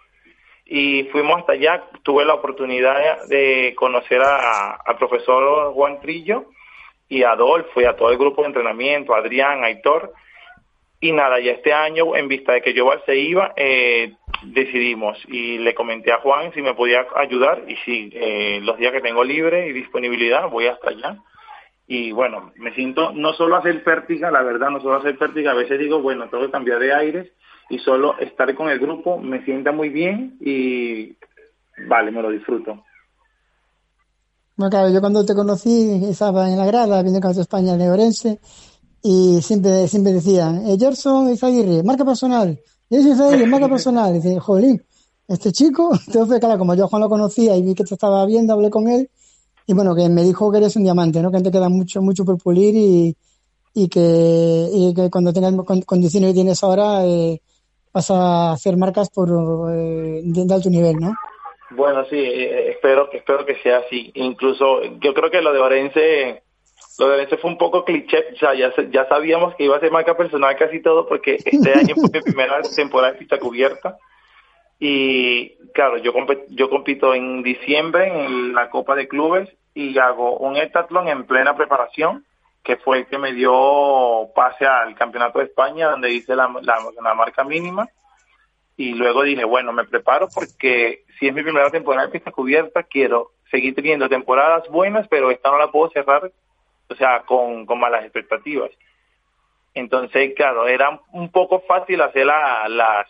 Y 0.64 1.02
fuimos 1.10 1.40
hasta 1.40 1.54
allá, 1.54 1.82
tuve 2.04 2.24
la 2.24 2.34
oportunidad 2.34 3.26
de 3.26 3.74
conocer 3.76 4.22
al 4.22 4.98
profesor 4.98 5.72
Juan 5.72 6.00
Trillo 6.00 6.44
y 7.08 7.24
a 7.24 7.32
Adolfo 7.32 7.80
y 7.80 7.86
a 7.86 7.96
todo 7.96 8.12
el 8.12 8.18
grupo 8.18 8.42
de 8.42 8.48
entrenamiento, 8.48 9.16
a 9.16 9.18
Adrián, 9.18 9.64
a 9.64 9.66
Aitor, 9.66 10.12
y 11.00 11.12
nada, 11.12 11.38
ya 11.40 11.52
este 11.52 11.72
año, 11.72 12.16
en 12.16 12.28
vista 12.28 12.52
de 12.52 12.62
que 12.62 12.76
Joval 12.76 13.02
se 13.06 13.16
iba, 13.16 13.52
eh, 13.56 14.14
decidimos 14.42 15.18
y 15.28 15.58
le 15.58 15.74
comenté 15.74 16.12
a 16.12 16.20
Juan 16.20 16.52
si 16.52 16.62
me 16.62 16.74
podía 16.74 17.06
ayudar 17.16 17.64
y 17.68 17.76
si 17.84 18.10
eh, 18.12 18.60
los 18.62 18.78
días 18.78 18.92
que 18.92 19.00
tengo 19.00 19.24
libre 19.24 19.68
y 19.68 19.72
disponibilidad 19.72 20.48
voy 20.48 20.66
hasta 20.66 20.90
allá. 20.90 21.18
Y 21.86 22.12
bueno, 22.12 22.52
me 22.56 22.74
siento 22.74 23.12
no 23.12 23.32
solo 23.32 23.56
hacer 23.56 23.82
pértiga, 23.82 24.30
la 24.30 24.42
verdad, 24.42 24.70
no 24.70 24.80
solo 24.80 24.96
hacer 24.96 25.16
pértiga, 25.16 25.52
a 25.52 25.54
veces 25.54 25.78
digo, 25.78 26.02
bueno, 26.02 26.28
tengo 26.28 26.44
que 26.44 26.52
cambiar 26.52 26.78
de 26.80 26.92
aires 26.92 27.32
y 27.70 27.78
solo 27.78 28.18
estar 28.18 28.54
con 28.54 28.68
el 28.68 28.78
grupo 28.78 29.18
me 29.18 29.44
sienta 29.44 29.72
muy 29.72 29.88
bien 29.88 30.36
y 30.40 31.16
vale, 31.86 32.10
me 32.10 32.22
lo 32.22 32.30
disfruto. 32.30 32.84
Claro, 34.56 34.90
yo 34.90 35.00
cuando 35.00 35.24
te 35.24 35.34
conocí 35.34 36.04
estaba 36.10 36.50
en 36.50 36.58
la 36.58 36.66
grada 36.66 37.00
viendo 37.02 37.20
Campeonato 37.20 37.36
de 37.36 37.42
España 37.42 37.76
de 37.76 37.90
Orense 37.90 38.40
y 39.02 39.40
siempre, 39.40 39.86
siempre 39.86 40.12
decían, 40.12 40.66
eh, 40.66 40.76
Gerson 40.78 41.30
Izaguirre, 41.30 41.84
marca 41.84 42.04
personal, 42.04 42.58
Gerson 42.90 43.12
Izaguirre, 43.12 43.46
marca 43.46 43.68
personal. 43.68 44.10
Y 44.10 44.20
dice, 44.20 44.38
jolín, 44.40 44.82
este 45.26 45.52
chico, 45.52 45.90
entonces 46.06 46.40
claro, 46.40 46.58
como 46.58 46.74
yo 46.74 46.84
a 46.84 46.88
Juan 46.88 47.02
lo 47.02 47.08
conocía 47.08 47.56
y 47.56 47.62
vi 47.62 47.74
que 47.74 47.84
te 47.84 47.94
estaba 47.94 48.24
viendo, 48.26 48.52
hablé 48.52 48.70
con 48.70 48.88
él, 48.88 49.10
y 49.66 49.74
bueno, 49.74 49.94
que 49.94 50.08
me 50.08 50.22
dijo 50.22 50.50
que 50.50 50.58
eres 50.58 50.76
un 50.76 50.84
diamante, 50.84 51.20
¿no? 51.20 51.30
Que 51.30 51.40
te 51.42 51.50
queda 51.50 51.68
mucho, 51.68 52.00
mucho 52.00 52.24
por 52.24 52.38
pulir 52.38 52.74
y, 52.74 53.14
y 53.74 53.88
que, 53.88 54.68
y 54.72 54.94
que 54.94 55.10
cuando 55.10 55.32
tengas 55.32 55.54
condiciones 55.84 56.30
que 56.30 56.34
tienes 56.34 56.64
ahora, 56.64 57.04
eh, 57.04 57.40
vas 57.92 58.10
a 58.10 58.52
hacer 58.52 58.76
marcas 58.78 59.10
por 59.10 59.28
eh, 59.70 60.22
de 60.24 60.54
alto 60.54 60.70
nivel, 60.70 60.96
¿no? 60.96 61.14
Bueno, 61.70 62.04
sí, 62.08 62.16
eh, 62.16 62.70
espero, 62.70 63.10
espero 63.12 63.44
que 63.44 63.56
sea 63.56 63.78
así. 63.78 64.10
Incluso 64.14 64.82
yo 65.02 65.12
creo 65.12 65.30
que 65.30 65.42
lo 65.42 65.52
de 65.52 65.58
Orense 65.58 66.42
lo 66.98 67.08
de 67.08 67.14
Orense 67.14 67.36
fue 67.36 67.50
un 67.50 67.58
poco 67.58 67.84
cliché, 67.84 68.32
o 68.34 68.36
sea, 68.36 68.54
ya, 68.54 68.72
ya 68.90 69.06
sabíamos 69.08 69.54
que 69.54 69.64
iba 69.64 69.76
a 69.76 69.80
ser 69.80 69.92
marca 69.92 70.16
personal 70.16 70.56
casi 70.56 70.82
todo 70.82 71.06
porque 71.06 71.38
este 71.44 71.72
año 71.72 71.94
fue 71.94 72.10
mi 72.12 72.20
primera 72.20 72.60
temporada 72.76 73.12
de 73.12 73.18
pista 73.18 73.38
cubierta. 73.38 73.96
Y 74.80 75.56
claro, 75.72 75.98
yo, 75.98 76.12
yo 76.50 76.68
compito 76.68 77.14
en 77.14 77.42
diciembre 77.42 78.24
en 78.24 78.52
la 78.52 78.68
Copa 78.70 78.96
de 78.96 79.06
Clubes 79.06 79.48
y 79.74 79.96
hago 79.98 80.38
un 80.38 80.56
heptatlón 80.56 81.08
en 81.08 81.24
plena 81.24 81.56
preparación 81.56 82.24
que 82.64 82.76
fue 82.76 82.98
el 82.98 83.06
que 83.06 83.18
me 83.18 83.32
dio 83.32 84.28
pase 84.34 84.66
al 84.66 84.94
Campeonato 84.96 85.38
de 85.38 85.46
España 85.46 85.90
donde 85.90 86.12
hice 86.12 86.34
la, 86.34 86.48
la, 86.62 86.78
la 87.02 87.14
marca 87.14 87.44
mínima. 87.44 87.88
Y 88.76 88.94
luego 88.94 89.22
dije, 89.22 89.44
bueno, 89.44 89.72
me 89.72 89.84
preparo 89.84 90.28
porque 90.34 91.04
si 91.18 91.28
es 91.28 91.34
mi 91.34 91.42
primera 91.42 91.70
temporada 91.70 92.06
de 92.06 92.12
pista 92.12 92.30
cubierta, 92.30 92.82
quiero 92.82 93.32
seguir 93.50 93.74
teniendo 93.74 94.08
temporadas 94.08 94.68
buenas, 94.68 95.06
pero 95.08 95.30
esta 95.30 95.50
no 95.50 95.58
la 95.58 95.70
puedo 95.70 95.90
cerrar 95.90 96.30
o 96.90 96.94
sea, 96.94 97.22
con, 97.26 97.66
con 97.66 97.78
malas 97.78 98.04
expectativas. 98.04 98.70
Entonces, 99.74 100.32
claro, 100.34 100.66
era 100.66 101.00
un 101.12 101.30
poco 101.30 101.60
fácil 101.60 102.00
hacer 102.00 102.26
la, 102.26 102.68
las, 102.68 103.06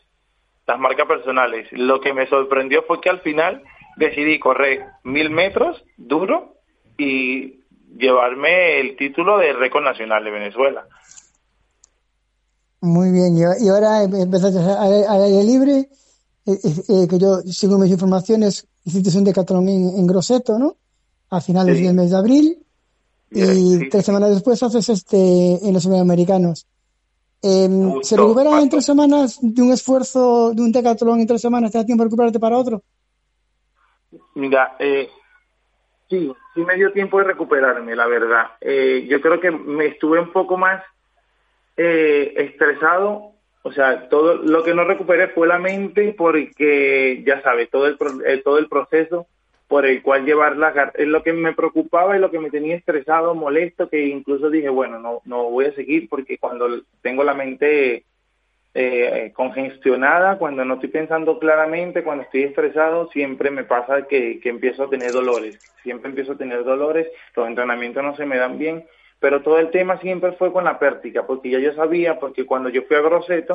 las 0.67 0.79
marcas 0.79 1.07
personales. 1.07 1.69
Lo 1.73 2.01
que 2.01 2.13
me 2.13 2.27
sorprendió 2.27 2.83
fue 2.83 3.01
que 3.01 3.09
al 3.11 3.21
final 3.21 3.63
decidí 3.97 4.39
correr 4.39 4.85
mil 5.05 5.31
metros 5.31 5.83
duro 5.97 6.57
y 6.99 7.61
llevarme 7.97 8.81
el 8.81 8.97
título 8.97 9.39
de 9.39 9.53
récord 9.55 9.85
nacional 9.85 10.23
de 10.25 10.31
Venezuela. 10.31 10.87
Muy 12.81 13.11
bien, 13.11 13.37
y 13.37 13.69
ahora 13.69 14.05
empezaste 14.05 14.59
al 14.59 15.23
aire 15.25 15.43
libre, 15.43 15.89
eh, 16.47 16.59
eh, 16.65 17.09
que 17.09 17.19
yo, 17.19 17.39
según 17.51 17.81
mis 17.81 17.91
informaciones, 17.91 18.69
hiciste 18.85 19.19
un 19.19 19.25
decatlón 19.25 19.69
en, 19.69 19.99
en 19.99 20.07
Grosseto, 20.07 20.59
¿no? 20.59 20.77
A 21.31 21.41
finales 21.41 21.77
Sí. 21.79 21.85
del 21.85 21.95
mes 21.95 22.11
de 22.11 22.17
abril. 22.17 22.59
Y 23.31 23.43
sí, 23.43 23.89
tres 23.91 24.05
semanas 24.07 24.31
después 24.31 24.63
haces 24.63 24.89
este 24.89 25.17
en 25.17 25.73
los 25.75 25.87
Americanos. 25.87 26.67
Eh, 27.43 27.69
¿Se 27.69 27.91
Justo, 27.93 28.17
recupera 28.17 28.61
en 28.61 28.69
tres 28.69 28.85
semanas 28.85 29.39
de 29.41 29.63
un 29.63 29.73
esfuerzo 29.73 30.53
de 30.53 30.63
un 30.63 30.73
decatlón 30.73 31.21
en 31.21 31.27
tres 31.27 31.41
semanas? 31.41 31.71
¿Te 31.71 31.79
da 31.79 31.85
tiempo 31.85 32.03
de 32.03 32.09
recuperarte 32.09 32.41
para 32.41 32.57
otro? 32.57 32.83
Mira, 34.35 34.77
eh, 34.79 35.09
sí, 36.09 36.33
sí 36.55 36.61
me 36.63 36.77
dio 36.77 36.93
tiempo 36.93 37.19
de 37.19 37.25
recuperarme, 37.25 37.95
la 37.95 38.07
verdad. 38.07 38.47
Eh, 38.61 39.07
yo 39.09 39.21
creo 39.21 39.39
que 39.41 39.51
me 39.51 39.87
estuve 39.87 40.19
un 40.21 40.33
poco 40.33 40.57
más 40.57 40.83
eh, 41.77 42.33
estresado. 42.37 43.33
O 43.63 43.73
sea, 43.73 44.09
todo 44.09 44.35
lo 44.37 44.65
que 44.65 44.73
no 44.75 44.85
recuperé 44.85 45.29
fue 45.29 45.47
la 45.47 45.59
mente 45.59 46.15
porque, 46.17 47.23
ya 47.27 47.43
sabes, 47.43 47.69
todo 47.71 47.87
el, 47.87 47.99
pro- 47.99 48.25
eh, 48.25 48.41
todo 48.43 48.57
el 48.59 48.69
proceso 48.69 49.27
por 49.69 49.85
el 49.87 50.03
cual 50.03 50.25
llevar 50.25 50.57
la 50.57 50.73
gar- 50.73 50.93
es 50.95 51.07
lo 51.07 51.23
que 51.23 51.33
me 51.35 51.53
preocupaba 51.53 52.17
y 52.17 52.21
lo 52.21 52.31
que 52.31 52.39
me 52.41 52.51
tenía 52.51 52.75
estresado, 52.75 53.35
molesto, 53.35 53.89
que 53.89 54.07
incluso 54.07 54.49
dije, 54.51 54.71
bueno, 54.71 54.99
no, 54.99 55.21
no 55.27 55.45
voy 55.51 55.67
a 55.67 55.73
seguir 55.75 56.09
porque 56.09 56.39
cuando 56.39 56.67
tengo 57.03 57.23
la 57.23 57.35
mente 57.35 58.05
eh, 58.75 59.33
congestionada, 59.35 60.39
cuando 60.39 60.65
no 60.65 60.75
estoy 60.75 60.89
pensando 60.91 61.39
claramente, 61.39 62.03
cuando 62.03 62.25
estoy 62.25 62.45
estresado, 62.45 63.09
siempre 63.11 63.51
me 63.51 63.65
pasa 63.65 64.07
que, 64.07 64.41
que 64.41 64.49
empiezo 64.49 64.85
a 64.85 64.91
tener 64.91 65.13
dolores, 65.13 65.59
siempre 65.83 66.11
empiezo 66.11 66.33
a 66.33 66.39
tener 66.39 66.65
dolores, 66.65 67.07
los 67.37 67.47
entrenamientos 67.47 68.03
no 68.03 68.17
se 68.17 68.25
me 68.27 68.39
dan 68.39 68.57
bien, 68.59 68.85
pero 69.21 69.43
todo 69.43 69.59
el 69.59 69.71
tema 69.71 69.99
siempre 69.99 70.33
fue 70.33 70.53
con 70.53 70.65
la 70.65 70.79
pértiga, 70.79 71.27
porque 71.27 71.51
ya 71.51 71.59
yo 71.59 71.73
sabía, 71.75 72.19
porque 72.21 72.47
cuando 72.47 72.69
yo 72.69 72.83
fui 72.83 72.97
a 72.97 73.01
Grosseto, 73.01 73.55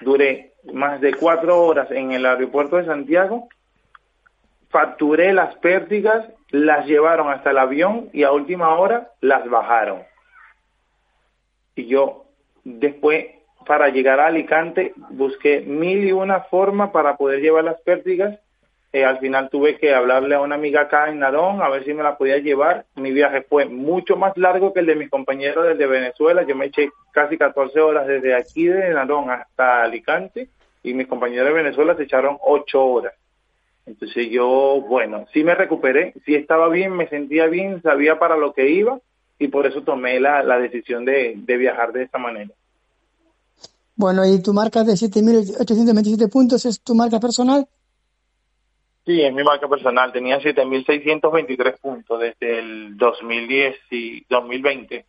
duré 0.00 0.52
más 0.72 1.00
de 1.00 1.14
cuatro 1.14 1.60
horas 1.62 1.90
en 1.90 2.12
el 2.12 2.26
aeropuerto 2.26 2.76
de 2.76 2.84
Santiago, 2.84 3.48
facturé 4.70 5.32
las 5.32 5.54
pértigas, 5.56 6.26
las 6.50 6.86
llevaron 6.86 7.28
hasta 7.28 7.50
el 7.50 7.58
avión 7.58 8.08
y 8.12 8.22
a 8.22 8.32
última 8.32 8.74
hora 8.74 9.10
las 9.20 9.48
bajaron. 9.48 10.02
Y 11.74 11.86
yo 11.86 12.24
después, 12.64 13.26
para 13.66 13.88
llegar 13.88 14.20
a 14.20 14.26
Alicante, 14.26 14.92
busqué 15.10 15.60
mil 15.60 16.04
y 16.04 16.12
una 16.12 16.40
forma 16.42 16.92
para 16.92 17.16
poder 17.16 17.40
llevar 17.40 17.64
las 17.64 17.80
pértigas. 17.82 18.38
Eh, 18.92 19.04
al 19.04 19.18
final 19.20 19.50
tuve 19.50 19.78
que 19.78 19.94
hablarle 19.94 20.34
a 20.34 20.40
una 20.40 20.56
amiga 20.56 20.82
acá 20.82 21.08
en 21.08 21.20
Narón 21.20 21.62
a 21.62 21.68
ver 21.68 21.84
si 21.84 21.94
me 21.94 22.02
la 22.02 22.16
podía 22.16 22.38
llevar. 22.38 22.86
Mi 22.96 23.12
viaje 23.12 23.42
fue 23.42 23.66
mucho 23.66 24.16
más 24.16 24.36
largo 24.36 24.72
que 24.72 24.80
el 24.80 24.86
de 24.86 24.96
mis 24.96 25.10
compañeros 25.10 25.66
desde 25.66 25.86
Venezuela. 25.86 26.42
Yo 26.42 26.56
me 26.56 26.66
eché 26.66 26.90
casi 27.12 27.38
14 27.38 27.80
horas 27.80 28.06
desde 28.08 28.34
aquí 28.34 28.66
de 28.66 28.90
Narón 28.90 29.30
hasta 29.30 29.82
Alicante 29.82 30.48
y 30.82 30.94
mis 30.94 31.06
compañeros 31.06 31.46
de 31.46 31.54
Venezuela 31.54 31.94
se 31.94 32.02
echaron 32.02 32.38
8 32.40 32.84
horas. 32.84 33.19
Entonces 33.90 34.30
yo, 34.30 34.84
bueno, 34.88 35.26
sí 35.32 35.42
me 35.42 35.54
recuperé, 35.54 36.14
sí 36.24 36.36
estaba 36.36 36.68
bien, 36.68 36.92
me 36.96 37.08
sentía 37.08 37.46
bien, 37.46 37.82
sabía 37.82 38.18
para 38.20 38.36
lo 38.36 38.52
que 38.52 38.70
iba 38.70 39.00
y 39.38 39.48
por 39.48 39.66
eso 39.66 39.82
tomé 39.82 40.20
la, 40.20 40.44
la 40.44 40.58
decisión 40.58 41.04
de, 41.04 41.34
de 41.36 41.56
viajar 41.56 41.92
de 41.92 42.04
esta 42.04 42.18
manera. 42.18 42.52
Bueno, 43.96 44.24
y 44.24 44.40
tu 44.40 44.52
marca 44.52 44.84
de 44.84 44.92
7.827 44.92 46.30
puntos 46.30 46.64
es 46.66 46.80
tu 46.80 46.94
marca 46.94 47.18
personal. 47.18 47.66
Sí, 49.04 49.20
es 49.22 49.34
mi 49.34 49.42
marca 49.42 49.68
personal. 49.68 50.12
Tenía 50.12 50.38
7.623 50.38 51.80
puntos 51.80 52.20
desde 52.20 52.60
el 52.60 52.96
2010 52.96 53.76
y 53.90 54.24
2020. 54.30 55.04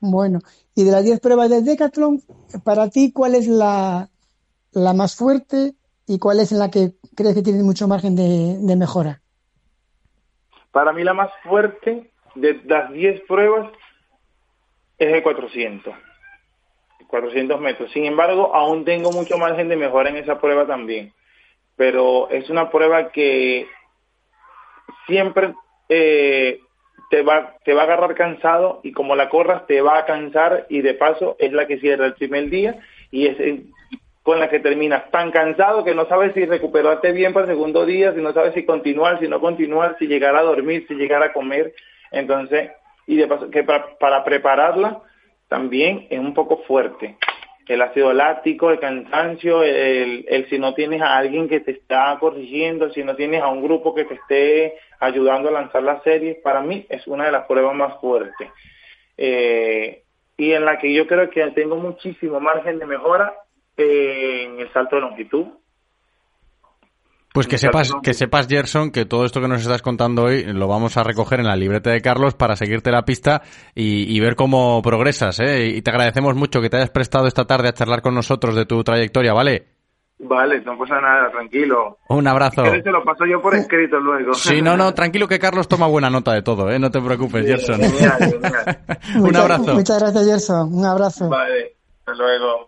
Bueno, 0.00 0.40
y 0.74 0.84
de 0.84 0.90
las 0.90 1.02
10 1.02 1.18
pruebas 1.20 1.48
del 1.48 1.64
Decathlon, 1.64 2.22
para 2.62 2.90
ti, 2.90 3.10
¿cuál 3.10 3.34
es 3.34 3.48
la, 3.48 4.10
la 4.72 4.92
más 4.92 5.16
fuerte 5.16 5.74
y 6.06 6.18
cuál 6.18 6.40
es 6.40 6.52
en 6.52 6.58
la 6.58 6.70
que 6.70 6.92
crees 7.18 7.34
que 7.34 7.42
tienes 7.42 7.64
mucho 7.64 7.88
margen 7.88 8.14
de, 8.14 8.76
mejora? 8.76 9.20
Para 10.70 10.92
mí 10.92 11.02
la 11.02 11.14
más 11.14 11.30
fuerte 11.42 12.10
de 12.36 12.60
las 12.64 12.92
10 12.92 13.22
pruebas 13.22 13.72
es 14.98 15.12
el 15.12 15.22
400. 15.24 15.94
400 17.08 17.60
metros. 17.60 17.90
Sin 17.90 18.04
embargo, 18.04 18.54
aún 18.54 18.84
tengo 18.84 19.10
mucho 19.10 19.36
margen 19.36 19.68
de 19.68 19.76
mejora 19.76 20.10
en 20.10 20.18
esa 20.18 20.40
prueba 20.40 20.64
también. 20.66 21.12
Pero 21.74 22.30
es 22.30 22.48
una 22.50 22.70
prueba 22.70 23.10
que 23.10 23.66
siempre 25.08 25.54
eh, 25.88 26.60
te 27.10 27.22
va 27.22 27.56
te 27.64 27.74
va 27.74 27.82
a 27.82 27.84
agarrar 27.84 28.14
cansado 28.14 28.80
y 28.84 28.92
como 28.92 29.16
la 29.16 29.28
corras 29.28 29.66
te 29.66 29.80
va 29.80 29.98
a 29.98 30.04
cansar 30.04 30.66
y 30.68 30.82
de 30.82 30.94
paso 30.94 31.34
es 31.38 31.52
la 31.52 31.66
que 31.66 31.80
cierra 31.80 32.06
el 32.06 32.14
primer 32.14 32.50
día 32.50 32.78
y 33.10 33.26
es 33.26 33.40
con 34.28 34.40
la 34.40 34.50
que 34.50 34.60
terminas 34.60 35.10
tan 35.10 35.30
cansado 35.30 35.84
que 35.84 35.94
no 35.94 36.06
sabes 36.06 36.34
si 36.34 36.44
recuperarte 36.44 37.12
bien 37.12 37.32
para 37.32 37.46
el 37.46 37.52
segundo 37.52 37.86
día, 37.86 38.12
si 38.12 38.20
no 38.20 38.34
sabes 38.34 38.52
si 38.52 38.66
continuar, 38.66 39.18
si 39.20 39.26
no 39.26 39.40
continuar, 39.40 39.96
si 39.98 40.06
llegar 40.06 40.36
a 40.36 40.42
dormir, 40.42 40.84
si 40.86 40.96
llegar 40.96 41.22
a 41.22 41.32
comer. 41.32 41.72
Entonces, 42.10 42.70
y 43.06 43.16
de 43.16 43.26
paso 43.26 43.48
que 43.48 43.64
para, 43.64 43.96
para 43.96 44.24
prepararla 44.24 45.00
también 45.48 46.08
es 46.10 46.18
un 46.18 46.34
poco 46.34 46.58
fuerte. 46.64 47.16
El 47.68 47.80
ácido 47.80 48.12
láctico, 48.12 48.70
el 48.70 48.78
cansancio, 48.78 49.62
el, 49.62 50.46
si 50.50 50.58
no 50.58 50.74
tienes 50.74 51.00
a 51.00 51.16
alguien 51.16 51.48
que 51.48 51.60
te 51.60 51.70
está 51.70 52.14
corrigiendo, 52.20 52.92
si 52.92 53.04
no 53.04 53.16
tienes 53.16 53.40
a 53.40 53.48
un 53.48 53.62
grupo 53.62 53.94
que 53.94 54.04
te 54.04 54.12
esté 54.12 54.74
ayudando 55.00 55.48
a 55.48 55.52
lanzar 55.52 55.82
la 55.82 56.02
serie, 56.02 56.34
para 56.44 56.60
mí 56.60 56.84
es 56.90 57.06
una 57.06 57.24
de 57.24 57.32
las 57.32 57.46
pruebas 57.46 57.74
más 57.74 57.98
fuertes. 57.98 58.50
Eh, 59.16 60.02
y 60.36 60.52
en 60.52 60.66
la 60.66 60.78
que 60.78 60.92
yo 60.92 61.06
creo 61.06 61.30
que 61.30 61.46
tengo 61.52 61.76
muchísimo 61.76 62.40
margen 62.40 62.78
de 62.78 62.84
mejora 62.84 63.32
eh, 63.78 64.07
el 64.68 64.72
salto 64.72 64.96
de 64.96 65.02
longitud. 65.02 65.46
Pues 67.34 67.46
que 67.46 67.58
sepas, 67.58 67.92
que 68.02 68.14
sepas, 68.14 68.48
Gerson, 68.48 68.90
que 68.90 69.04
todo 69.04 69.24
esto 69.24 69.40
que 69.40 69.46
nos 69.48 69.60
estás 69.60 69.82
contando 69.82 70.24
hoy 70.24 70.44
lo 70.44 70.66
vamos 70.66 70.96
a 70.96 71.04
recoger 71.04 71.40
en 71.40 71.46
la 71.46 71.54
libreta 71.56 71.90
de 71.90 72.00
Carlos 72.00 72.34
para 72.34 72.56
seguirte 72.56 72.90
la 72.90 73.02
pista 73.04 73.42
y, 73.74 74.14
y 74.16 74.18
ver 74.18 74.34
cómo 74.34 74.80
progresas, 74.82 75.38
¿eh? 75.40 75.66
Y 75.66 75.82
te 75.82 75.90
agradecemos 75.90 76.34
mucho 76.34 76.60
que 76.60 76.70
te 76.70 76.78
hayas 76.78 76.90
prestado 76.90 77.26
esta 77.28 77.44
tarde 77.44 77.68
a 77.68 77.72
charlar 77.74 78.00
con 78.02 78.14
nosotros 78.14 78.56
de 78.56 78.64
tu 78.64 78.82
trayectoria, 78.82 79.34
¿vale? 79.34 79.66
Vale, 80.20 80.62
no 80.62 80.76
pasa 80.76 81.00
nada, 81.00 81.30
tranquilo. 81.30 81.98
Un 82.08 82.26
abrazo. 82.26 82.64
Si 82.74 82.82
te 82.82 82.90
lo 82.90 83.04
paso 83.04 83.24
yo 83.24 83.40
por 83.40 83.54
escrito 83.54 84.00
luego. 84.00 84.34
Sí, 84.34 84.60
no, 84.60 84.76
no, 84.76 84.92
tranquilo 84.92 85.28
que 85.28 85.38
Carlos 85.38 85.68
toma 85.68 85.86
buena 85.86 86.10
nota 86.10 86.32
de 86.32 86.42
todo, 86.42 86.68
¿eh? 86.70 86.78
No 86.80 86.90
te 86.90 87.00
preocupes, 87.00 87.46
Gerson. 87.46 87.78
Genial, 87.80 88.18
genial. 88.18 88.78
Un 89.16 89.20
Muchas- 89.22 89.42
abrazo. 89.42 89.74
Muchas 89.74 90.00
gracias, 90.00 90.26
Gerson. 90.26 90.74
Un 90.74 90.84
abrazo. 90.84 91.28
Vale, 91.28 91.76
hasta 92.00 92.14
luego. 92.14 92.67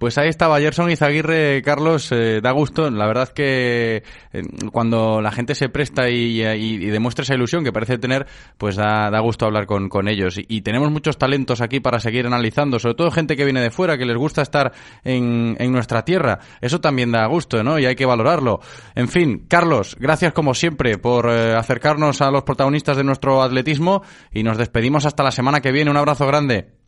Pues 0.00 0.16
ahí 0.16 0.30
estaba 0.30 0.58
Gerson 0.58 0.90
Izaguirre, 0.90 1.60
Carlos, 1.60 2.10
eh, 2.10 2.40
da 2.42 2.52
gusto. 2.52 2.90
La 2.90 3.06
verdad 3.06 3.28
que 3.28 4.02
eh, 4.32 4.42
cuando 4.72 5.20
la 5.20 5.30
gente 5.30 5.54
se 5.54 5.68
presta 5.68 6.08
y, 6.08 6.40
demuestra 6.86 7.22
esa 7.22 7.34
ilusión 7.34 7.64
que 7.64 7.70
parece 7.70 7.98
tener, 7.98 8.26
pues 8.56 8.76
da, 8.76 9.10
da 9.10 9.20
gusto 9.20 9.44
hablar 9.44 9.66
con, 9.66 9.90
con 9.90 10.08
ellos. 10.08 10.38
Y, 10.38 10.46
y 10.48 10.62
tenemos 10.62 10.90
muchos 10.90 11.18
talentos 11.18 11.60
aquí 11.60 11.80
para 11.80 12.00
seguir 12.00 12.26
analizando, 12.26 12.78
sobre 12.78 12.94
todo 12.94 13.10
gente 13.10 13.36
que 13.36 13.44
viene 13.44 13.60
de 13.60 13.70
fuera, 13.70 13.98
que 13.98 14.06
les 14.06 14.16
gusta 14.16 14.40
estar 14.40 14.72
en, 15.04 15.54
en 15.58 15.70
nuestra 15.70 16.02
tierra. 16.02 16.38
Eso 16.62 16.80
también 16.80 17.12
da 17.12 17.26
gusto, 17.26 17.62
¿no? 17.62 17.78
Y 17.78 17.84
hay 17.84 17.94
que 17.94 18.06
valorarlo. 18.06 18.60
En 18.94 19.06
fin, 19.06 19.44
Carlos, 19.48 19.98
gracias 20.00 20.32
como 20.32 20.54
siempre 20.54 20.96
por 20.96 21.28
eh, 21.28 21.54
acercarnos 21.54 22.22
a 22.22 22.30
los 22.30 22.44
protagonistas 22.44 22.96
de 22.96 23.04
nuestro 23.04 23.42
atletismo 23.42 24.02
y 24.32 24.44
nos 24.44 24.56
despedimos 24.56 25.04
hasta 25.04 25.22
la 25.22 25.30
semana 25.30 25.60
que 25.60 25.72
viene. 25.72 25.90
Un 25.90 25.98
abrazo 25.98 26.26
grande. 26.26 26.79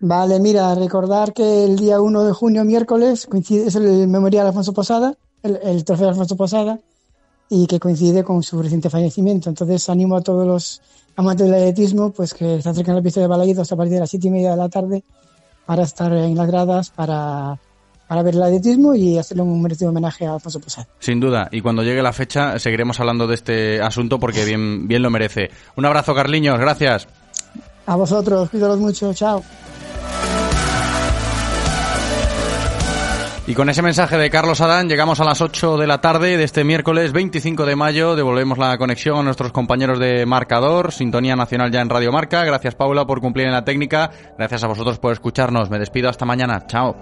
Vale, 0.00 0.38
mira, 0.38 0.74
recordar 0.74 1.32
que 1.32 1.64
el 1.64 1.76
día 1.76 2.00
1 2.00 2.24
de 2.24 2.32
junio, 2.32 2.64
miércoles, 2.64 3.26
coincide, 3.26 3.66
es 3.66 3.74
el 3.74 4.06
memorial 4.06 4.44
de 4.44 4.48
Alfonso 4.48 4.72
Posada, 4.72 5.14
el, 5.42 5.58
el 5.62 5.84
trofeo 5.84 6.06
de 6.06 6.10
Alfonso 6.10 6.36
Posada, 6.36 6.78
y 7.48 7.66
que 7.66 7.80
coincide 7.80 8.22
con 8.22 8.42
su 8.42 8.62
reciente 8.62 8.90
fallecimiento. 8.90 9.48
Entonces 9.48 9.88
animo 9.88 10.16
a 10.16 10.20
todos 10.20 10.46
los 10.46 10.80
amantes 11.16 11.46
del 11.46 11.54
atletismo 11.54 12.10
pues 12.10 12.32
que 12.32 12.62
se 12.62 12.68
acerquen 12.68 12.92
a 12.92 12.96
la 12.98 13.02
pista 13.02 13.20
de 13.20 13.26
Balaídos 13.26 13.72
a 13.72 13.76
partir 13.76 13.94
de 13.94 14.00
las 14.00 14.10
siete 14.10 14.28
y 14.28 14.30
media 14.30 14.52
de 14.52 14.56
la 14.56 14.68
tarde 14.68 15.02
para 15.66 15.82
estar 15.82 16.12
en 16.12 16.36
las 16.36 16.46
gradas 16.46 16.90
para, 16.90 17.58
para 18.06 18.22
ver 18.22 18.36
el 18.36 18.42
atletismo 18.42 18.94
y 18.94 19.18
hacerle 19.18 19.42
un 19.42 19.60
merecido 19.60 19.90
homenaje 19.90 20.26
a 20.26 20.34
Alfonso 20.34 20.60
Posada. 20.60 20.86
Sin 21.00 21.18
duda, 21.18 21.48
y 21.50 21.60
cuando 21.60 21.82
llegue 21.82 22.02
la 22.02 22.12
fecha 22.12 22.58
seguiremos 22.58 23.00
hablando 23.00 23.26
de 23.26 23.34
este 23.34 23.82
asunto 23.82 24.20
porque 24.20 24.44
bien, 24.44 24.86
bien 24.86 25.02
lo 25.02 25.10
merece. 25.10 25.50
Un 25.76 25.86
abrazo, 25.86 26.14
Carliños, 26.14 26.58
gracias. 26.60 27.08
A 27.86 27.96
vosotros, 27.96 28.50
cuidaros 28.50 28.78
mucho, 28.78 29.12
chao. 29.12 29.42
Y 33.48 33.54
con 33.54 33.70
ese 33.70 33.80
mensaje 33.80 34.18
de 34.18 34.28
Carlos 34.28 34.60
Adán 34.60 34.90
llegamos 34.90 35.20
a 35.20 35.24
las 35.24 35.40
8 35.40 35.78
de 35.78 35.86
la 35.86 36.02
tarde 36.02 36.36
de 36.36 36.44
este 36.44 36.64
miércoles 36.64 37.12
25 37.12 37.64
de 37.64 37.76
mayo. 37.76 38.14
Devolvemos 38.14 38.58
la 38.58 38.76
conexión 38.76 39.20
a 39.20 39.22
nuestros 39.22 39.52
compañeros 39.52 39.98
de 39.98 40.26
Marcador, 40.26 40.92
Sintonía 40.92 41.34
Nacional 41.34 41.70
ya 41.70 41.80
en 41.80 41.88
Radio 41.88 42.12
Marca. 42.12 42.44
Gracias 42.44 42.74
Paula 42.74 43.06
por 43.06 43.22
cumplir 43.22 43.46
en 43.46 43.54
la 43.54 43.64
técnica. 43.64 44.10
Gracias 44.36 44.64
a 44.64 44.66
vosotros 44.66 44.98
por 44.98 45.14
escucharnos. 45.14 45.70
Me 45.70 45.78
despido 45.78 46.10
hasta 46.10 46.26
mañana. 46.26 46.66
Chao. 46.66 46.94